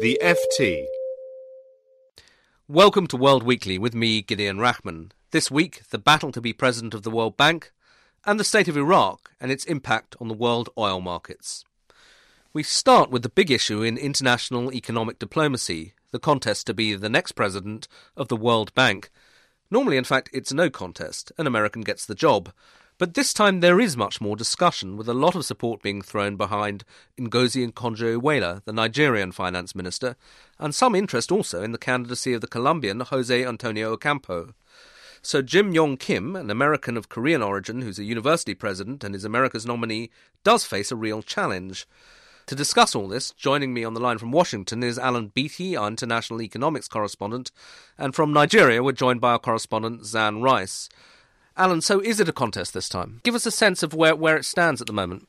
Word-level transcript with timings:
The 0.00 0.18
FT. 0.22 0.86
Welcome 2.66 3.06
to 3.08 3.18
World 3.18 3.42
Weekly 3.42 3.76
with 3.76 3.94
me, 3.94 4.22
Gideon 4.22 4.56
Rachman. 4.56 5.10
This 5.30 5.50
week, 5.50 5.82
the 5.90 5.98
battle 5.98 6.32
to 6.32 6.40
be 6.40 6.54
president 6.54 6.94
of 6.94 7.02
the 7.02 7.10
World 7.10 7.36
Bank 7.36 7.70
and 8.24 8.40
the 8.40 8.44
state 8.44 8.66
of 8.66 8.78
Iraq 8.78 9.32
and 9.38 9.52
its 9.52 9.66
impact 9.66 10.16
on 10.18 10.28
the 10.28 10.34
world 10.34 10.70
oil 10.78 11.02
markets. 11.02 11.66
We 12.54 12.62
start 12.62 13.10
with 13.10 13.22
the 13.22 13.28
big 13.28 13.50
issue 13.50 13.82
in 13.82 13.98
international 13.98 14.72
economic 14.72 15.18
diplomacy 15.18 15.92
the 16.12 16.18
contest 16.18 16.66
to 16.68 16.72
be 16.72 16.94
the 16.94 17.10
next 17.10 17.32
president 17.32 17.86
of 18.16 18.28
the 18.28 18.36
World 18.36 18.72
Bank. 18.72 19.10
Normally, 19.70 19.98
in 19.98 20.04
fact, 20.04 20.30
it's 20.32 20.50
no 20.50 20.70
contest. 20.70 21.30
An 21.36 21.46
American 21.46 21.82
gets 21.82 22.06
the 22.06 22.14
job. 22.14 22.54
But 23.00 23.14
this 23.14 23.32
time 23.32 23.60
there 23.60 23.80
is 23.80 23.96
much 23.96 24.20
more 24.20 24.36
discussion, 24.36 24.98
with 24.98 25.08
a 25.08 25.14
lot 25.14 25.34
of 25.34 25.46
support 25.46 25.80
being 25.80 26.02
thrown 26.02 26.36
behind 26.36 26.84
Ngozi 27.18 27.66
Okonjo-Iweala, 27.72 28.62
the 28.66 28.74
Nigerian 28.74 29.32
finance 29.32 29.74
minister, 29.74 30.16
and 30.58 30.74
some 30.74 30.94
interest 30.94 31.32
also 31.32 31.62
in 31.62 31.72
the 31.72 31.78
candidacy 31.78 32.34
of 32.34 32.42
the 32.42 32.46
Colombian 32.46 33.00
Jose 33.00 33.42
Antonio 33.42 33.94
Ocampo. 33.94 34.52
So 35.22 35.40
Jim 35.40 35.72
Yong 35.72 35.96
Kim, 35.96 36.36
an 36.36 36.50
American 36.50 36.98
of 36.98 37.08
Korean 37.08 37.40
origin 37.40 37.80
who's 37.80 37.98
a 37.98 38.04
university 38.04 38.52
president 38.52 39.02
and 39.02 39.14
is 39.14 39.24
America's 39.24 39.64
nominee, 39.64 40.10
does 40.44 40.66
face 40.66 40.92
a 40.92 40.96
real 40.96 41.22
challenge. 41.22 41.88
To 42.48 42.54
discuss 42.54 42.94
all 42.94 43.08
this, 43.08 43.30
joining 43.30 43.72
me 43.72 43.82
on 43.82 43.94
the 43.94 44.00
line 44.00 44.18
from 44.18 44.30
Washington 44.30 44.82
is 44.82 44.98
Alan 44.98 45.28
Beattie, 45.28 45.74
our 45.74 45.88
international 45.88 46.42
economics 46.42 46.86
correspondent, 46.86 47.50
and 47.96 48.14
from 48.14 48.34
Nigeria 48.34 48.82
we're 48.82 48.92
joined 48.92 49.22
by 49.22 49.32
our 49.32 49.38
correspondent 49.38 50.02
Xan 50.02 50.42
Rice. 50.42 50.90
Alan, 51.60 51.82
so 51.82 52.00
is 52.00 52.20
it 52.20 52.28
a 52.28 52.32
contest 52.32 52.72
this 52.72 52.88
time? 52.88 53.20
Give 53.22 53.34
us 53.34 53.44
a 53.44 53.50
sense 53.50 53.82
of 53.82 53.92
where, 53.92 54.16
where 54.16 54.38
it 54.38 54.46
stands 54.46 54.80
at 54.80 54.86
the 54.86 54.94
moment. 54.94 55.28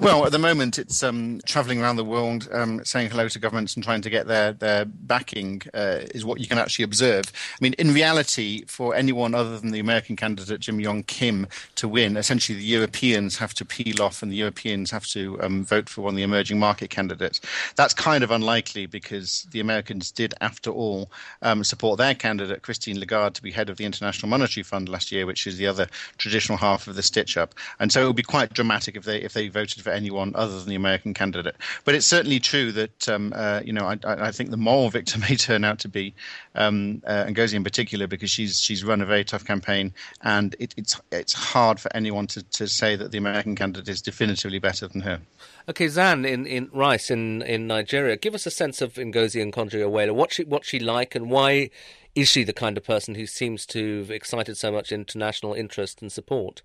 Well, 0.00 0.26
at 0.26 0.32
the 0.32 0.38
moment, 0.38 0.78
it's 0.78 1.02
um, 1.02 1.40
travelling 1.46 1.80
around 1.80 1.96
the 1.96 2.04
world, 2.04 2.48
um, 2.52 2.84
saying 2.84 3.10
hello 3.10 3.28
to 3.28 3.38
governments 3.38 3.74
and 3.74 3.84
trying 3.84 4.02
to 4.02 4.10
get 4.10 4.26
their 4.26 4.52
their 4.52 4.84
backing 4.84 5.62
uh, 5.74 6.00
is 6.14 6.24
what 6.24 6.40
you 6.40 6.46
can 6.46 6.58
actually 6.58 6.84
observe. 6.84 7.32
I 7.52 7.58
mean, 7.60 7.74
in 7.74 7.92
reality, 7.92 8.64
for 8.66 8.94
anyone 8.94 9.34
other 9.34 9.58
than 9.58 9.70
the 9.70 9.80
American 9.80 10.16
candidate 10.16 10.60
Jim 10.60 10.80
Yong 10.80 11.02
Kim 11.04 11.46
to 11.76 11.88
win, 11.88 12.16
essentially 12.16 12.58
the 12.58 12.64
Europeans 12.64 13.36
have 13.38 13.54
to 13.54 13.64
peel 13.64 14.02
off, 14.02 14.22
and 14.22 14.30
the 14.30 14.36
Europeans 14.36 14.90
have 14.90 15.06
to 15.08 15.40
um, 15.42 15.64
vote 15.64 15.88
for 15.88 16.02
one 16.02 16.14
of 16.14 16.16
the 16.16 16.22
emerging 16.22 16.58
market 16.58 16.90
candidates. 16.90 17.40
That's 17.76 17.94
kind 17.94 18.22
of 18.22 18.30
unlikely 18.30 18.86
because 18.86 19.46
the 19.50 19.60
Americans 19.60 20.10
did, 20.10 20.34
after 20.40 20.70
all, 20.70 21.10
um, 21.42 21.64
support 21.64 21.98
their 21.98 22.14
candidate 22.14 22.62
Christine 22.62 23.00
Lagarde 23.00 23.34
to 23.34 23.42
be 23.42 23.50
head 23.50 23.70
of 23.70 23.76
the 23.76 23.84
International 23.84 24.28
Monetary 24.28 24.64
Fund 24.64 24.88
last 24.88 25.10
year, 25.12 25.26
which 25.26 25.46
is 25.46 25.56
the 25.56 25.66
other 25.66 25.86
traditional 26.18 26.58
half 26.58 26.86
of 26.86 26.94
the 26.94 27.02
stitch 27.02 27.36
up. 27.36 27.54
And 27.80 27.92
so 27.92 28.02
it 28.02 28.06
would 28.06 28.16
be 28.16 28.22
quite 28.22 28.52
dramatic 28.52 28.96
if 28.96 29.04
they 29.04 29.18
if 29.20 29.32
they 29.32 29.48
voted 29.56 29.82
for 29.82 29.90
anyone 29.90 30.32
other 30.34 30.58
than 30.58 30.68
the 30.68 30.74
American 30.74 31.14
candidate. 31.14 31.56
But 31.86 31.94
it's 31.94 32.06
certainly 32.06 32.40
true 32.40 32.72
that 32.72 33.08
um, 33.08 33.32
uh, 33.34 33.60
you 33.64 33.72
know 33.72 33.86
I, 33.86 33.96
I, 34.04 34.30
think 34.30 34.50
the 34.50 34.58
moral 34.58 34.90
victim 34.90 35.20
may 35.28 35.36
turn 35.36 35.64
out 35.64 35.78
to 35.80 35.88
be 35.88 36.14
um, 36.54 37.02
uh, 37.06 37.24
Ngozi 37.24 37.54
in 37.54 37.64
particular 37.64 38.06
because 38.06 38.30
she's 38.30 38.60
she's 38.60 38.84
run 38.84 39.00
a 39.00 39.06
very 39.06 39.24
tough 39.24 39.44
campaign, 39.44 39.94
and 40.22 40.54
it, 40.58 40.74
it's 40.76 41.00
it's 41.10 41.32
hard 41.32 41.80
for 41.80 41.90
anyone 41.96 42.26
to, 42.28 42.42
to 42.42 42.68
say 42.68 42.96
that 42.96 43.12
the 43.12 43.18
American 43.18 43.56
candidate 43.56 43.88
is 43.88 44.02
definitively 44.02 44.58
better 44.58 44.86
than 44.86 45.00
her. 45.00 45.20
Okay, 45.68 45.86
Xan 45.86 46.28
in, 46.28 46.46
in 46.46 46.68
Rice 46.72 47.10
in, 47.10 47.42
in 47.42 47.66
Nigeria, 47.66 48.16
give 48.16 48.34
us 48.34 48.46
a 48.46 48.50
sense 48.50 48.80
of 48.82 48.94
Ngozi 48.94 49.40
Okonjo-Iweala. 49.50 50.14
What's 50.14 50.34
she 50.34 50.44
what's 50.44 50.68
she 50.68 50.78
like, 50.78 51.14
and 51.14 51.30
why 51.30 51.70
is 52.14 52.28
she 52.28 52.44
the 52.44 52.52
kind 52.52 52.76
of 52.76 52.84
person 52.84 53.14
who 53.14 53.26
seems 53.26 53.66
to 53.66 54.00
have 54.00 54.10
excited 54.10 54.56
so 54.56 54.70
much 54.70 54.92
international 54.92 55.54
interest 55.54 56.02
and 56.02 56.12
support? 56.12 56.62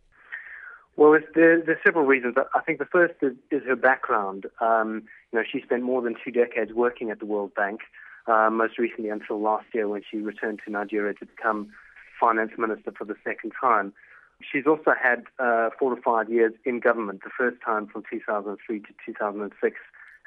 Well, 0.97 1.18
there, 1.34 1.62
there's 1.62 1.79
several 1.84 2.06
reasons. 2.06 2.35
I 2.53 2.59
think 2.62 2.79
the 2.79 2.85
first 2.85 3.16
is, 3.22 3.34
is 3.50 3.63
her 3.68 3.75
background. 3.75 4.46
Um, 4.59 5.03
you 5.31 5.40
know, 5.40 5.46
she 5.50 5.62
spent 5.62 5.84
more 5.84 6.02
than 6.02 6.16
two 6.24 6.31
decades 6.31 6.74
working 6.74 7.09
at 7.09 7.19
the 7.19 7.25
World 7.25 7.53
Bank, 7.56 7.81
uh, 8.28 8.50
most 8.52 8.78
recently 8.78 9.09
until 9.09 9.41
last 9.41 9.66
year 9.74 9.88
when 9.88 10.01
she 10.09 10.18
returned 10.18 10.59
to 10.66 10.72
Nigeria 10.72 11.13
to 11.16 11.25
become 11.25 11.72
finance 12.19 12.51
minister 12.57 12.91
for 12.96 13.06
the 13.06 13.16
second 13.24 13.53
time. 13.59 13.94
She's 14.51 14.66
also 14.68 14.91
had 15.01 15.24
uh, 15.40 15.69
four 15.80 15.96
to 15.96 16.01
five 16.01 16.30
years 16.30 16.53
in 16.66 16.80
government, 16.80 17.22
the 17.24 17.30
first 17.35 17.57
time 17.63 17.88
from 17.88 18.03
2003 18.09 18.80
to 18.80 18.88
2006 19.06 19.75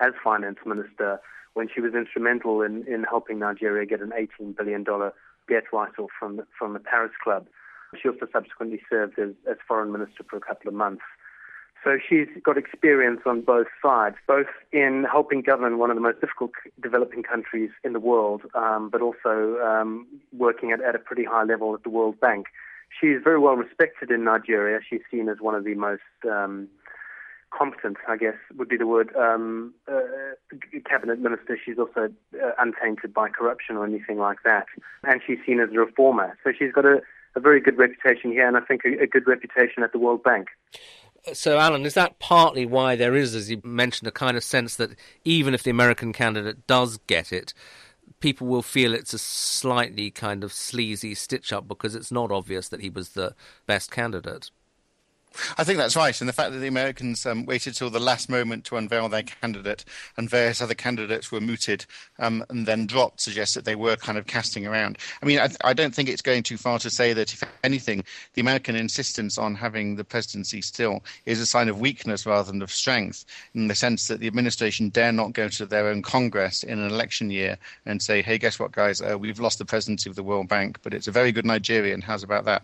as 0.00 0.12
finance 0.22 0.58
minister, 0.64 1.20
when 1.54 1.68
she 1.72 1.80
was 1.80 1.94
instrumental 1.94 2.62
in, 2.62 2.84
in 2.86 3.04
helping 3.04 3.38
Nigeria 3.38 3.86
get 3.86 4.00
an 4.00 4.12
$18 4.40 4.56
billion 4.56 4.84
debt 4.84 5.64
write-off 5.72 6.10
from, 6.18 6.42
from 6.58 6.72
the 6.72 6.80
Paris 6.80 7.12
Club. 7.22 7.46
She 8.00 8.08
also 8.08 8.26
subsequently 8.32 8.80
served 8.88 9.18
as, 9.18 9.30
as 9.48 9.56
foreign 9.66 9.92
minister 9.92 10.24
for 10.28 10.36
a 10.36 10.40
couple 10.40 10.68
of 10.68 10.74
months. 10.74 11.02
So 11.84 11.98
she's 12.08 12.28
got 12.42 12.56
experience 12.56 13.20
on 13.26 13.42
both 13.42 13.66
sides, 13.82 14.16
both 14.26 14.46
in 14.72 15.04
helping 15.10 15.42
govern 15.42 15.76
one 15.78 15.90
of 15.90 15.96
the 15.96 16.00
most 16.00 16.18
difficult 16.18 16.52
developing 16.82 17.22
countries 17.22 17.70
in 17.84 17.92
the 17.92 18.00
world, 18.00 18.42
um, 18.54 18.88
but 18.90 19.02
also 19.02 19.58
um, 19.62 20.06
working 20.32 20.72
at, 20.72 20.80
at 20.80 20.94
a 20.94 20.98
pretty 20.98 21.24
high 21.24 21.44
level 21.44 21.74
at 21.74 21.82
the 21.82 21.90
World 21.90 22.18
Bank. 22.18 22.46
She's 22.98 23.18
very 23.22 23.38
well 23.38 23.56
respected 23.56 24.10
in 24.10 24.24
Nigeria. 24.24 24.80
She's 24.88 25.02
seen 25.10 25.28
as 25.28 25.38
one 25.40 25.54
of 25.54 25.64
the 25.64 25.74
most 25.74 26.02
um, 26.24 26.68
competent, 27.50 27.98
I 28.08 28.16
guess 28.16 28.36
would 28.56 28.68
be 28.68 28.76
the 28.76 28.86
word, 28.86 29.14
um, 29.16 29.74
uh, 29.86 30.00
cabinet 30.88 31.18
minister. 31.20 31.58
She's 31.62 31.78
also 31.78 32.08
uh, 32.42 32.50
untainted 32.58 33.12
by 33.12 33.28
corruption 33.28 33.76
or 33.76 33.84
anything 33.84 34.18
like 34.18 34.38
that. 34.44 34.66
And 35.02 35.20
she's 35.26 35.38
seen 35.46 35.60
as 35.60 35.68
a 35.70 35.78
reformer. 35.78 36.38
So 36.44 36.52
she's 36.58 36.72
got 36.72 36.86
a, 36.86 37.02
a 37.36 37.40
very 37.40 37.60
good 37.60 37.78
reputation 37.78 38.32
here, 38.32 38.46
and 38.46 38.56
I 38.56 38.60
think 38.60 38.82
a, 38.84 39.02
a 39.02 39.06
good 39.06 39.26
reputation 39.26 39.82
at 39.82 39.92
the 39.92 39.98
World 39.98 40.22
Bank. 40.22 40.48
So, 41.32 41.58
Alan, 41.58 41.86
is 41.86 41.94
that 41.94 42.18
partly 42.18 42.66
why 42.66 42.96
there 42.96 43.16
is, 43.16 43.34
as 43.34 43.50
you 43.50 43.60
mentioned, 43.64 44.08
a 44.08 44.12
kind 44.12 44.36
of 44.36 44.44
sense 44.44 44.76
that 44.76 44.90
even 45.24 45.54
if 45.54 45.62
the 45.62 45.70
American 45.70 46.12
candidate 46.12 46.66
does 46.66 46.98
get 47.06 47.32
it, 47.32 47.54
people 48.20 48.46
will 48.46 48.62
feel 48.62 48.94
it's 48.94 49.14
a 49.14 49.18
slightly 49.18 50.10
kind 50.10 50.44
of 50.44 50.52
sleazy 50.52 51.14
stitch 51.14 51.52
up 51.52 51.66
because 51.66 51.94
it's 51.94 52.12
not 52.12 52.30
obvious 52.30 52.68
that 52.68 52.80
he 52.80 52.90
was 52.90 53.10
the 53.10 53.34
best 53.66 53.90
candidate? 53.90 54.50
I 55.58 55.64
think 55.64 55.78
that's 55.78 55.96
right, 55.96 56.18
and 56.20 56.28
the 56.28 56.32
fact 56.32 56.52
that 56.52 56.58
the 56.58 56.68
Americans 56.68 57.26
um, 57.26 57.44
waited 57.44 57.74
till 57.74 57.90
the 57.90 58.00
last 58.00 58.28
moment 58.28 58.64
to 58.66 58.76
unveil 58.76 59.08
their 59.08 59.22
candidate, 59.22 59.84
and 60.16 60.30
various 60.30 60.60
other 60.60 60.74
candidates 60.74 61.32
were 61.32 61.40
mooted 61.40 61.86
um, 62.18 62.44
and 62.48 62.66
then 62.66 62.86
dropped, 62.86 63.20
suggests 63.20 63.54
that 63.54 63.64
they 63.64 63.74
were 63.74 63.96
kind 63.96 64.16
of 64.16 64.26
casting 64.26 64.66
around. 64.66 64.98
I 65.22 65.26
mean, 65.26 65.40
I, 65.40 65.48
I, 65.64 65.72
don't 65.72 65.94
think 65.94 66.08
it's 66.08 66.22
going 66.22 66.42
too 66.42 66.56
far 66.56 66.78
to 66.78 66.90
say 66.90 67.12
that, 67.12 67.32
if 67.32 67.42
anything, 67.62 68.04
the 68.34 68.40
American 68.40 68.76
insistence 68.76 69.36
on 69.38 69.54
having 69.54 69.96
the 69.96 70.04
presidency 70.04 70.62
still 70.62 71.02
is 71.26 71.40
a 71.40 71.46
sign 71.46 71.68
of 71.68 71.80
weakness 71.80 72.26
rather 72.26 72.50
than 72.50 72.62
of 72.62 72.70
strength, 72.70 73.24
in 73.54 73.68
the 73.68 73.74
sense 73.74 74.08
that 74.08 74.20
the 74.20 74.26
administration 74.26 74.88
dare 74.88 75.12
not 75.12 75.32
go 75.32 75.48
to 75.48 75.66
their 75.66 75.88
own 75.88 76.02
Congress 76.02 76.62
in 76.62 76.78
an 76.78 76.90
election 76.90 77.30
year 77.30 77.58
and 77.86 78.00
say, 78.00 78.22
"Hey, 78.22 78.38
guess 78.38 78.58
what, 78.58 78.72
guys? 78.72 79.00
Uh, 79.02 79.18
we've 79.18 79.40
lost 79.40 79.58
the 79.58 79.64
presidency 79.64 80.08
of 80.08 80.16
the 80.16 80.22
World 80.22 80.48
Bank, 80.48 80.78
but 80.82 80.94
it's 80.94 81.08
a 81.08 81.12
very 81.12 81.32
good 81.32 81.44
Nigerian. 81.44 82.00
How's 82.00 82.22
about 82.22 82.44
that?" 82.44 82.62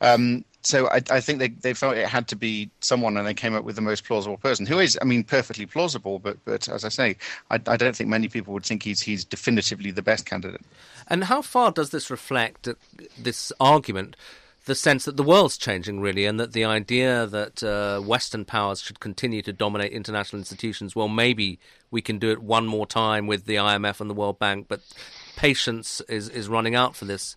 Um, 0.00 0.44
so 0.62 0.86
I, 0.88 1.02
I, 1.10 1.20
think 1.20 1.40
they, 1.40 1.48
they 1.48 1.74
felt 1.74 1.96
it 1.96 2.06
had 2.06 2.28
to 2.28 2.36
be 2.36 2.70
someone, 2.80 3.16
and 3.16 3.26
they 3.26 3.34
came 3.34 3.54
up 3.54 3.64
with 3.64 3.74
the 3.74 3.82
most 3.82 4.04
plausible 4.04 4.36
person, 4.36 4.64
who 4.64 4.78
is, 4.78 4.96
I 5.02 5.04
mean, 5.04 5.24
perfectly 5.24 5.66
plausible. 5.66 6.20
But 6.20 6.38
but 6.44 6.68
as 6.68 6.84
I 6.84 6.88
say, 6.88 7.16
I, 7.50 7.56
I 7.66 7.76
don't 7.76 7.96
think 7.96 8.08
many 8.08 8.28
people 8.28 8.54
would 8.54 8.64
think 8.64 8.84
he's 8.84 9.00
he's 9.00 9.24
definitively 9.24 9.90
the 9.90 10.02
best 10.02 10.24
candidate. 10.24 10.62
And 11.08 11.24
how 11.24 11.42
far 11.42 11.72
does 11.72 11.90
this 11.90 12.10
reflect 12.10 12.68
this 13.18 13.52
argument? 13.58 14.16
The 14.64 14.76
sense 14.76 15.06
that 15.06 15.16
the 15.16 15.24
world's 15.24 15.58
changing, 15.58 16.00
really, 16.00 16.24
and 16.24 16.38
that 16.38 16.52
the 16.52 16.64
idea 16.64 17.26
that 17.26 17.64
uh, 17.64 17.98
Western 18.00 18.44
powers 18.44 18.80
should 18.80 19.00
continue 19.00 19.42
to 19.42 19.52
dominate 19.52 19.90
international 19.90 20.38
institutions, 20.38 20.94
well, 20.94 21.08
maybe 21.08 21.58
we 21.90 22.00
can 22.00 22.20
do 22.20 22.30
it 22.30 22.40
one 22.40 22.68
more 22.68 22.86
time 22.86 23.26
with 23.26 23.46
the 23.46 23.56
IMF 23.56 24.00
and 24.00 24.08
the 24.08 24.14
World 24.14 24.38
Bank, 24.38 24.66
but 24.68 24.80
patience 25.34 26.00
is, 26.08 26.28
is 26.28 26.48
running 26.48 26.76
out 26.76 26.94
for 26.94 27.06
this 27.06 27.36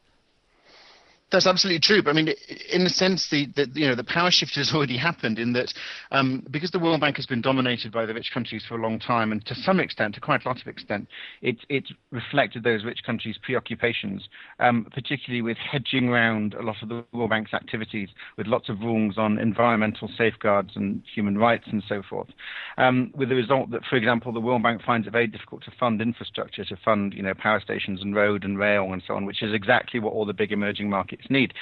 That's 1.32 1.48
absolutely 1.48 1.80
true. 1.80 2.04
But 2.04 2.12
I 2.12 2.14
mean, 2.14 2.30
in 2.72 2.84
a 2.84 2.90
sense, 2.90 3.30
the, 3.30 3.48
the 3.56 3.68
you 3.74 3.88
know 3.88 3.96
the 3.96 4.04
power 4.04 4.30
shift 4.30 4.56
has 4.56 4.72
already 4.72 4.96
happened 4.96 5.40
in 5.40 5.54
that 5.54 5.74
um, 6.12 6.46
because 6.52 6.70
the 6.70 6.78
World 6.78 7.02
Bank 7.02 7.16
has 7.16 7.26
been 7.26 7.42
dominated 7.42 7.92
by 7.92 8.06
the 8.06 8.14
rich 8.14 8.30
countries 8.32 8.64
for 8.68 8.76
a 8.78 8.82
long 8.82 9.00
time, 9.00 9.32
and 9.32 9.44
to 9.48 9.56
some 9.56 9.80
extent, 9.80 10.14
to 10.16 10.22
quite 10.22 10.46
a 10.46 10.48
lot 10.48 10.62
of 10.62 10.68
extent, 10.68 11.08
it 11.42 11.58
it 11.68 11.86
reflected 12.12 12.64
those 12.64 12.86
rich 12.86 13.00
countries' 13.04 13.40
preoccupations, 13.42 14.30
um, 14.60 14.86
particularly 14.94 15.42
with 15.42 15.58
hedging 15.58 16.10
around 16.10 16.54
a 16.54 16.62
lot 16.62 16.76
of 16.84 16.90
the 16.90 17.04
World 17.12 17.32
Bank's 17.32 17.56
activities, 17.56 18.10
with 18.38 18.46
lots 18.46 18.70
of 18.70 18.80
rules 18.82 19.18
on 19.18 19.40
environmental 19.40 20.08
safeguards 20.16 20.74
and 20.76 21.02
human 21.16 21.40
rights 21.40 21.66
and 21.72 21.84
so 21.90 22.04
forth. 22.08 22.30
Um, 22.78 23.12
with 23.16 23.30
the 23.30 23.36
result 23.36 23.72
that, 23.72 23.82
for 23.90 23.96
example, 23.96 24.32
the 24.32 24.40
World 24.40 24.62
Bank 24.62 24.84
finds 24.84 25.08
it 25.08 25.12
very 25.12 25.28
difficult 25.28 25.64
to 25.64 25.72
fund 25.80 26.04
infrastructure, 26.04 26.64
to 26.66 26.78
fund 26.86 27.16
you 27.16 27.24
know 27.24 27.34
power 27.34 27.60
stations 27.60 28.04
and 28.04 28.16
road 28.16 28.44
and 28.44 28.60
rail 28.60 28.94
and 28.94 29.02
so 29.08 29.16
on, 29.16 29.26
which 29.26 29.42
is 29.42 29.56
exactly 29.56 30.00
what 30.00 30.14
all 30.14 30.28
the 30.28 30.32
big 30.32 30.52
emerging 30.52 30.88
markets 30.88 31.15
need. 31.30 31.54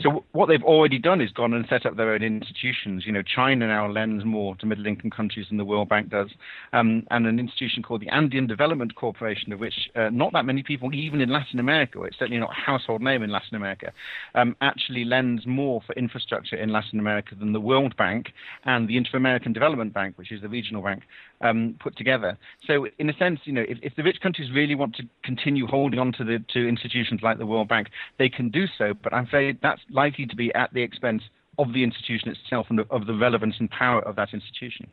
So 0.00 0.24
what 0.32 0.46
they've 0.46 0.62
already 0.62 0.98
done 0.98 1.20
is 1.20 1.30
gone 1.30 1.52
and 1.52 1.66
set 1.68 1.86
up 1.86 1.96
their 1.96 2.12
own 2.12 2.22
institutions. 2.22 3.04
You 3.06 3.12
know, 3.12 3.22
China 3.22 3.66
now 3.66 3.90
lends 3.90 4.24
more 4.24 4.56
to 4.56 4.66
middle-income 4.66 5.10
countries 5.10 5.46
than 5.48 5.58
the 5.58 5.64
World 5.64 5.88
Bank 5.88 6.10
does, 6.10 6.28
um, 6.72 7.06
and 7.10 7.26
an 7.26 7.38
institution 7.38 7.82
called 7.82 8.00
the 8.00 8.08
Andean 8.08 8.46
Development 8.46 8.94
Corporation, 8.94 9.52
of 9.52 9.60
which 9.60 9.74
uh, 9.96 10.10
not 10.10 10.32
that 10.32 10.44
many 10.44 10.62
people, 10.62 10.92
even 10.94 11.20
in 11.20 11.30
Latin 11.30 11.58
America, 11.58 12.02
it's 12.02 12.18
certainly 12.18 12.40
not 12.40 12.50
a 12.50 12.54
household 12.54 13.02
name 13.02 13.22
in 13.22 13.30
Latin 13.30 13.56
America, 13.56 13.92
um, 14.34 14.56
actually 14.60 15.04
lends 15.04 15.46
more 15.46 15.80
for 15.86 15.92
infrastructure 15.94 16.56
in 16.56 16.70
Latin 16.70 16.98
America 16.98 17.34
than 17.34 17.52
the 17.52 17.60
World 17.60 17.96
Bank 17.96 18.32
and 18.64 18.88
the 18.88 18.96
Inter-American 18.96 19.52
Development 19.52 19.92
Bank, 19.92 20.16
which 20.16 20.32
is 20.32 20.40
the 20.42 20.48
regional 20.48 20.82
bank, 20.82 21.02
um, 21.40 21.76
put 21.80 21.96
together. 21.96 22.38
So, 22.66 22.86
in 22.98 23.08
a 23.08 23.14
sense, 23.14 23.40
you 23.44 23.52
know, 23.52 23.64
if, 23.66 23.78
if, 23.82 23.96
the 23.96 24.02
rich 24.02 24.20
countries 24.20 24.50
really 24.52 24.74
want 24.74 24.94
to 24.96 25.04
continue 25.24 25.66
holding 25.66 25.98
on 25.98 26.12
to 26.14 26.24
the 26.24 26.44
to 26.52 26.68
institutions 26.68 27.20
like 27.22 27.38
the 27.38 27.46
World 27.46 27.68
Bank, 27.68 27.88
they 28.18 28.28
can 28.28 28.50
do 28.50 28.66
so. 28.78 28.94
But 28.94 29.12
I'm 29.12 29.24
afraid 29.24 29.58
that's 29.62 29.80
likely 29.90 30.26
to 30.26 30.36
be 30.36 30.52
at 30.54 30.72
the 30.72 30.82
expense 30.82 31.22
of 31.58 31.72
the 31.74 31.84
institution 31.84 32.30
itself 32.30 32.68
and 32.70 32.80
of 32.90 33.06
the 33.06 33.14
relevance 33.14 33.56
and 33.58 33.70
power 33.70 34.00
of 34.02 34.16
that 34.16 34.32
institution. 34.32 34.88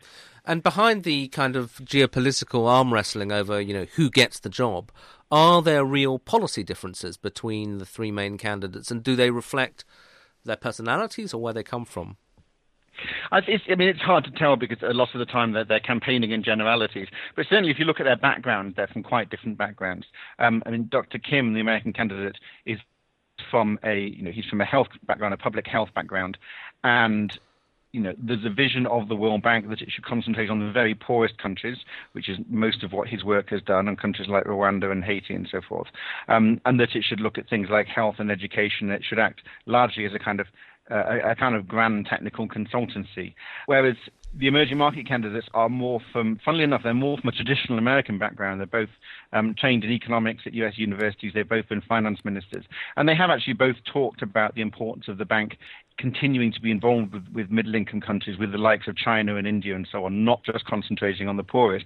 And 0.46 0.62
behind 0.62 1.04
the 1.04 1.30
kind 1.30 1.56
of 1.56 1.76
geopolitical 1.84 2.68
arm 2.68 2.94
wrestling 2.94 3.32
over, 3.32 3.62
you 3.62 3.74
know, 3.74 3.86
who 3.96 4.10
gets 4.10 4.40
the 4.40 4.50
job, 4.50 4.92
are 5.32 5.62
there 5.62 5.86
real 5.86 6.20
policy 6.20 6.64
differences 6.64 7.16
between 7.18 7.78
the 7.78 7.86
three 7.86 8.12
main 8.12 8.38
candidates, 8.38 8.92
and 8.92 9.04
do 9.04 9.16
they 9.16 9.32
reflect 9.32 9.86
their 10.44 10.56
personalities 10.56 11.34
or 11.34 11.42
where 11.42 11.54
they 11.54 11.64
come 11.64 11.86
from? 11.86 12.18
I, 13.32 13.38
I, 13.38 13.76
mean, 13.76 13.90
it's 13.90 14.02
hard 14.02 14.24
to 14.26 14.32
tell 14.32 14.56
because 14.56 14.78
a 14.82 14.94
lot 14.94 15.10
of 15.14 15.20
the 15.20 15.26
time 15.26 15.54
they're, 15.54 15.66
they're, 15.66 15.80
campaigning 15.80 16.32
in 16.32 16.44
generalities. 16.44 17.08
But 17.36 17.46
certainly, 17.50 17.72
if 17.72 17.80
you 17.80 17.86
look 17.86 18.00
at 18.00 18.04
their 18.04 18.18
background, 18.18 18.74
they're 18.76 18.88
from 18.88 19.04
quite 19.04 19.30
different 19.30 19.58
backgrounds. 19.58 20.06
Um, 20.40 20.64
I 20.66 20.72
mean, 20.72 20.88
Dr. 20.92 21.18
Kim, 21.20 21.54
the 21.54 21.62
American 21.62 21.94
candidate, 21.94 22.38
is 22.66 22.80
from 23.52 23.80
a, 23.84 24.00
you 24.00 24.24
know, 24.24 24.32
he's 24.32 24.46
from 24.46 24.62
a 24.62 24.66
health 24.66 24.88
background, 25.06 25.34
a 25.34 25.38
public 25.38 25.68
health 25.68 25.90
background, 25.96 26.38
and 26.84 27.38
you 27.94 28.02
know, 28.02 28.14
there's 28.22 28.46
a 28.46 28.50
vision 28.50 28.86
of 28.86 29.08
the 29.08 29.16
World 29.16 29.42
Bank 29.42 29.70
that 29.70 29.82
it 29.82 29.90
should 29.92 30.06
concentrate 30.06 30.50
on 30.50 30.60
the 30.60 30.72
very 30.72 30.94
poorest 30.94 31.38
countries, 31.38 31.78
which 32.12 32.30
is 32.30 32.38
most 32.50 32.84
of 32.84 32.92
what 32.92 33.08
his 33.08 33.24
work 33.24 33.50
has 33.50 33.62
done, 33.62 33.88
on 33.88 33.96
countries 33.96 34.28
like 34.28 34.44
Rwanda 34.44 34.92
and 34.92 35.04
Haiti 35.04 35.34
and 35.34 35.48
so 35.50 35.62
forth, 35.68 35.88
um, 36.28 36.62
and 36.66 36.80
that 36.80 36.96
it 36.96 37.04
should 37.04 37.22
look 37.22 37.38
at 37.38 37.50
things 37.50 37.70
like 37.72 37.88
health 37.88 38.16
and 38.20 38.30
education. 38.30 38.92
It 38.92 39.04
should 39.04 39.20
act 39.20 39.42
largely 39.66 40.06
as 40.06 40.14
a 40.14 40.20
kind 40.20 40.40
of 40.40 40.48
a, 40.90 41.32
a, 41.32 41.36
kind 41.36 41.56
of 41.56 41.68
grand 41.68 42.06
technical 42.06 42.48
consultancy. 42.48 43.34
Whereas 43.66 43.96
the 44.36 44.48
emerging 44.48 44.78
market 44.78 45.08
candidates 45.08 45.48
are 45.54 45.70
more 45.70 46.00
from, 46.12 46.40
funnily 46.44 46.64
enough, 46.64 46.82
they're 46.84 46.94
more 46.94 47.18
from 47.18 47.30
a 47.30 47.32
traditional 47.32 47.78
American 47.78 48.18
background. 48.20 48.60
They're 48.60 48.68
both 48.68 48.90
um, 49.34 49.56
trained 49.58 49.84
in 49.84 49.92
economics 49.92 50.44
at 50.46 50.54
US 50.54 50.78
universities. 50.78 51.32
They've 51.34 51.48
both 51.48 51.70
been 51.70 51.82
finance 51.82 52.20
ministers. 52.24 52.66
And 52.96 53.08
they 53.08 53.16
have 53.16 53.30
actually 53.30 53.54
both 53.54 53.78
talked 53.92 54.22
about 54.22 54.56
the 54.56 54.62
importance 54.62 55.08
of 55.08 55.18
the 55.18 55.26
bank 55.26 55.58
continuing 55.98 56.52
to 56.54 56.62
be 56.62 56.72
involved 56.72 57.14
with, 57.14 57.28
with 57.34 57.52
middle 57.52 57.76
income 57.76 58.02
countries, 58.02 58.38
with 58.38 58.52
the 58.52 58.58
likes 58.58 58.88
of 58.88 58.96
China 58.96 59.36
and 59.36 59.48
India 59.48 59.76
and 59.76 59.88
so 59.92 60.06
on, 60.06 60.24
not 60.24 60.44
just 60.44 60.66
concentrating 60.66 61.28
on 61.28 61.38
the 61.38 61.44
poorest, 61.44 61.86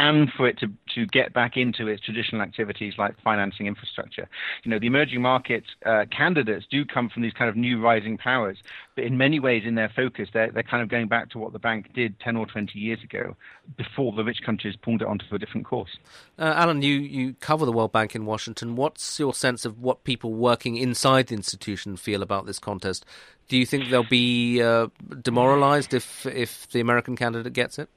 and 0.00 0.30
for 0.36 0.48
it 0.48 0.58
to, 0.58 0.66
to 0.94 1.06
get 1.06 1.32
back 1.32 1.56
into 1.56 1.86
its 1.86 2.02
traditional 2.02 2.42
activities 2.42 2.94
like 2.98 3.14
financing 3.22 3.66
infrastructure. 3.66 4.28
You 4.64 4.70
know, 4.70 4.78
the 4.78 4.86
emerging 4.86 5.22
market 5.22 5.64
uh, 5.86 6.04
candidates 6.16 6.66
do 6.70 6.84
come 6.84 7.08
from 7.08 7.22
these 7.22 7.32
kind 7.32 7.48
of 7.48 7.56
new 7.56 7.80
rising 7.80 8.18
powers, 8.18 8.58
but 8.94 9.04
in 9.04 9.16
many 9.16 9.38
ways, 9.38 9.62
in 9.64 9.74
their 9.74 9.90
focus, 9.94 10.28
they're, 10.32 10.50
they're 10.50 10.62
kind 10.62 10.82
of 10.82 10.88
going 10.88 11.08
back 11.08 11.30
to 11.30 11.38
what 11.38 11.52
the 11.52 11.58
bank 11.58 11.92
did 11.94 12.18
10 12.20 12.36
or 12.36 12.46
20 12.46 12.78
years 12.78 13.02
ago 13.02 13.36
before 13.76 14.12
the 14.12 14.24
rich 14.24 14.42
countries 14.44 14.74
pulled 14.76 15.02
it 15.02 15.08
onto 15.08 15.24
a 15.32 15.38
different 15.38 15.66
course. 15.66 15.98
Uh, 16.38 16.52
Alan, 16.56 16.82
you, 16.82 16.94
you 16.94 17.34
cover 17.40 17.64
the 17.64 17.72
World 17.72 17.92
Bank 17.92 18.14
in 18.14 18.26
Washington. 18.26 18.76
What's 18.76 19.18
your 19.18 19.32
sense 19.32 19.64
of 19.64 19.80
what 19.80 20.04
people 20.04 20.34
working 20.34 20.76
inside 20.76 21.28
the 21.28 21.34
institution 21.34 21.96
feel 21.96 22.22
about 22.22 22.46
this 22.46 22.58
contest? 22.58 23.06
Do 23.52 23.58
you 23.58 23.66
think 23.66 23.90
they'll 23.90 24.02
be 24.02 24.62
uh, 24.62 24.86
demoralized 25.20 25.92
if 25.92 26.24
if 26.24 26.70
the 26.70 26.80
American 26.80 27.16
candidate 27.16 27.52
gets 27.52 27.78
it? 27.78 27.90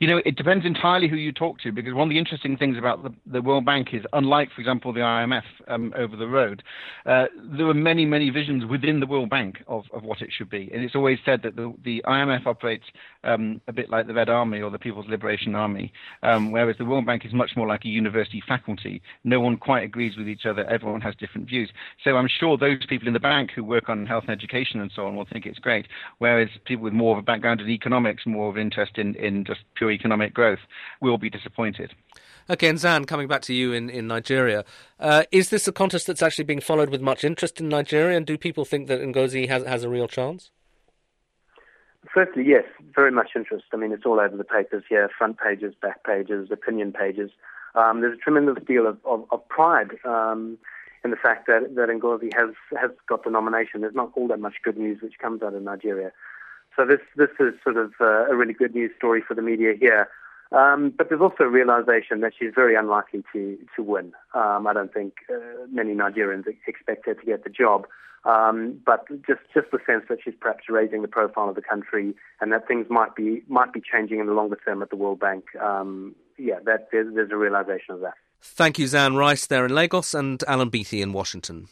You 0.00 0.08
know, 0.08 0.20
it 0.26 0.34
depends 0.34 0.66
entirely 0.66 1.06
who 1.06 1.14
you 1.14 1.30
talk 1.30 1.60
to 1.60 1.70
because 1.70 1.94
one 1.94 2.08
of 2.08 2.10
the 2.10 2.18
interesting 2.18 2.56
things 2.56 2.76
about 2.76 3.04
the, 3.04 3.14
the 3.24 3.40
World 3.40 3.64
Bank 3.64 3.88
is, 3.92 4.02
unlike, 4.12 4.50
for 4.52 4.60
example, 4.60 4.92
the 4.92 4.98
IMF 4.98 5.44
um, 5.68 5.92
over 5.96 6.16
the 6.16 6.26
road, 6.26 6.64
uh, 7.06 7.26
there 7.56 7.68
are 7.68 7.74
many, 7.74 8.04
many 8.04 8.30
visions 8.30 8.64
within 8.64 8.98
the 8.98 9.06
World 9.06 9.30
Bank 9.30 9.62
of, 9.68 9.84
of 9.92 10.02
what 10.02 10.20
it 10.22 10.30
should 10.36 10.50
be. 10.50 10.70
And 10.74 10.82
it's 10.82 10.96
always 10.96 11.18
said 11.24 11.42
that 11.42 11.54
the, 11.54 11.72
the 11.84 12.02
IMF 12.04 12.44
operates 12.44 12.86
um, 13.24 13.60
a 13.68 13.72
bit 13.72 13.90
like 13.90 14.06
the 14.06 14.14
Red 14.14 14.28
Army 14.28 14.60
or 14.60 14.70
the 14.70 14.78
People's 14.78 15.06
Liberation 15.08 15.54
Army, 15.54 15.92
um, 16.22 16.52
whereas 16.52 16.76
the 16.78 16.84
World 16.84 17.06
Bank 17.06 17.24
is 17.24 17.32
much 17.32 17.52
more 17.56 17.66
like 17.66 17.84
a 17.84 17.88
university 17.88 18.42
faculty. 18.46 19.02
No 19.24 19.40
one 19.40 19.56
quite 19.56 19.84
agrees 19.84 20.16
with 20.16 20.28
each 20.28 20.46
other. 20.46 20.64
Everyone 20.64 21.00
has 21.00 21.14
different 21.16 21.48
views. 21.48 21.70
So 22.02 22.16
I'm 22.16 22.28
sure 22.28 22.56
those 22.56 22.84
people 22.86 23.08
in 23.08 23.14
the 23.14 23.20
bank 23.20 23.50
who 23.54 23.64
work 23.64 23.88
on 23.88 24.06
health 24.06 24.24
and 24.28 24.36
education 24.36 24.80
and 24.80 24.90
so 24.94 25.06
on 25.06 25.16
will 25.16 25.26
think 25.30 25.46
it's 25.46 25.58
great, 25.58 25.86
whereas 26.18 26.48
people 26.64 26.84
with 26.84 26.92
more 26.92 27.16
of 27.16 27.18
a 27.18 27.22
background 27.22 27.60
in 27.60 27.68
economics, 27.68 28.26
more 28.26 28.48
of 28.48 28.56
an 28.56 28.62
interest 28.62 28.98
in, 28.98 29.14
in 29.16 29.44
just 29.44 29.60
pure 29.74 29.90
economic 29.90 30.34
growth 30.34 30.60
will 31.00 31.18
be 31.18 31.30
disappointed. 31.30 31.92
Okay, 32.48 32.68
and 32.68 32.78
Xan, 32.78 33.06
coming 33.06 33.26
back 33.26 33.40
to 33.42 33.54
you 33.54 33.72
in, 33.72 33.88
in 33.88 34.06
Nigeria, 34.06 34.66
uh, 35.00 35.24
is 35.32 35.48
this 35.48 35.66
a 35.66 35.72
contest 35.72 36.06
that's 36.06 36.22
actually 36.22 36.44
being 36.44 36.60
followed 36.60 36.90
with 36.90 37.00
much 37.00 37.24
interest 37.24 37.58
in 37.58 37.70
Nigeria, 37.70 38.18
and 38.18 38.26
do 38.26 38.36
people 38.36 38.66
think 38.66 38.86
that 38.88 39.00
Ngozi 39.00 39.48
has, 39.48 39.64
has 39.64 39.82
a 39.82 39.88
real 39.88 40.08
chance? 40.08 40.50
Firstly, 42.12 42.44
yes, 42.46 42.64
very 42.94 43.10
much 43.10 43.30
interest. 43.34 43.64
I 43.72 43.76
mean, 43.76 43.92
it's 43.92 44.04
all 44.04 44.20
over 44.20 44.36
the 44.36 44.44
papers 44.44 44.84
here, 44.88 45.08
front 45.16 45.38
pages, 45.38 45.74
back 45.80 46.04
pages, 46.04 46.48
opinion 46.50 46.92
pages. 46.92 47.30
Um, 47.74 48.00
there's 48.00 48.18
a 48.18 48.20
tremendous 48.20 48.62
deal 48.64 48.86
of, 48.86 48.98
of, 49.04 49.24
of 49.30 49.46
pride 49.48 49.92
um, 50.04 50.58
in 51.02 51.10
the 51.10 51.16
fact 51.16 51.46
that, 51.46 51.74
that 51.74 51.88
Ngozi 51.88 52.32
has, 52.34 52.54
has 52.80 52.90
got 53.08 53.24
the 53.24 53.30
nomination. 53.30 53.80
There's 53.80 53.94
not 53.94 54.12
all 54.14 54.28
that 54.28 54.40
much 54.40 54.54
good 54.62 54.76
news 54.76 55.02
which 55.02 55.18
comes 55.18 55.42
out 55.42 55.54
of 55.54 55.62
Nigeria. 55.62 56.12
So 56.76 56.84
this 56.84 57.00
this 57.16 57.30
is 57.38 57.54
sort 57.62 57.76
of 57.76 57.92
uh, 58.00 58.26
a 58.26 58.34
really 58.34 58.52
good 58.52 58.74
news 58.74 58.90
story 58.96 59.22
for 59.26 59.34
the 59.34 59.42
media 59.42 59.74
here. 59.78 60.08
Um, 60.54 60.92
but 60.96 61.08
there's 61.08 61.20
also 61.20 61.44
a 61.44 61.48
realization 61.48 62.20
that 62.20 62.32
she's 62.38 62.52
very 62.54 62.76
unlikely 62.76 63.24
to 63.32 63.58
to 63.74 63.82
win. 63.82 64.12
Um, 64.34 64.66
I 64.66 64.72
don't 64.72 64.92
think 64.92 65.14
uh, 65.28 65.66
many 65.70 65.94
Nigerians 65.94 66.44
expect 66.66 67.06
her 67.06 67.14
to 67.14 67.26
get 67.26 67.44
the 67.44 67.50
job. 67.50 67.86
Um, 68.24 68.80
but 68.86 69.06
just 69.26 69.40
just 69.52 69.70
the 69.72 69.78
sense 69.84 70.04
that 70.08 70.18
she's 70.24 70.34
perhaps 70.40 70.64
raising 70.68 71.02
the 71.02 71.08
profile 71.08 71.48
of 71.48 71.56
the 71.56 71.62
country 71.62 72.14
and 72.40 72.52
that 72.52 72.68
things 72.68 72.86
might 72.88 73.14
be 73.14 73.42
might 73.48 73.72
be 73.72 73.80
changing 73.80 74.20
in 74.20 74.26
the 74.26 74.32
longer 74.32 74.58
term 74.64 74.80
at 74.80 74.90
the 74.90 74.96
World 74.96 75.18
Bank. 75.18 75.44
Um, 75.60 76.14
yeah, 76.38 76.60
that 76.64 76.88
there's, 76.90 77.12
there's 77.14 77.30
a 77.32 77.36
realization 77.36 77.94
of 77.94 78.00
that. 78.00 78.14
Thank 78.40 78.78
you, 78.78 78.86
Xan 78.86 79.16
Rice, 79.16 79.46
there 79.46 79.66
in 79.66 79.74
Lagos, 79.74 80.14
and 80.14 80.42
Alan 80.46 80.68
Beattie 80.68 81.02
in 81.02 81.12
Washington. 81.12 81.68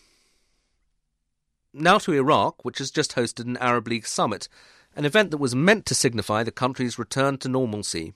Now 1.73 1.99
to 1.99 2.13
Iraq, 2.13 2.65
which 2.65 2.79
has 2.79 2.91
just 2.91 3.15
hosted 3.15 3.45
an 3.45 3.57
Arab 3.59 3.89
League 3.89 4.07
summit 4.07 4.49
an 4.95 5.05
event 5.05 5.31
that 5.31 5.39
was 5.39 5.55
meant 5.55 5.87
to 5.87 5.95
signify 5.95 6.43
the 6.43 6.53
country's 6.53 6.99
return 6.99 7.39
to 7.39 7.49
normalcy. 7.49 8.15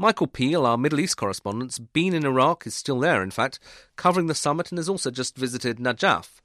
Michael 0.00 0.28
Peel, 0.28 0.64
our 0.64 0.78
Middle 0.78 1.00
East 1.00 1.16
correspondent, 1.16 1.72
has 1.72 1.80
been 1.80 2.14
in 2.14 2.24
Iraq, 2.24 2.68
is 2.68 2.74
still 2.76 3.00
there, 3.00 3.20
in 3.20 3.32
fact, 3.32 3.58
covering 3.96 4.28
the 4.28 4.34
summit 4.34 4.70
and 4.70 4.78
has 4.78 4.88
also 4.88 5.10
just 5.10 5.36
visited 5.36 5.78
Najaf. 5.78 6.40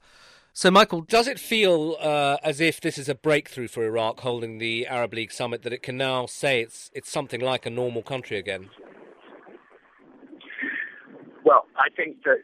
So, 0.52 0.72
Michael, 0.72 1.02
does 1.02 1.28
it 1.28 1.38
feel 1.38 1.96
uh, 2.00 2.38
as 2.42 2.60
if 2.60 2.80
this 2.80 2.98
is 2.98 3.08
a 3.08 3.14
breakthrough 3.14 3.68
for 3.68 3.84
Iraq 3.84 4.20
holding 4.20 4.58
the 4.58 4.88
Arab 4.88 5.14
League 5.14 5.30
summit, 5.30 5.62
that 5.62 5.72
it 5.72 5.82
can 5.82 5.96
now 5.96 6.26
say 6.26 6.62
it's, 6.62 6.90
it's 6.94 7.08
something 7.08 7.40
like 7.40 7.64
a 7.64 7.70
normal 7.70 8.02
country 8.02 8.38
again? 8.38 8.70
Well, 11.44 11.66
I 11.76 11.90
think 11.94 12.24
that 12.24 12.42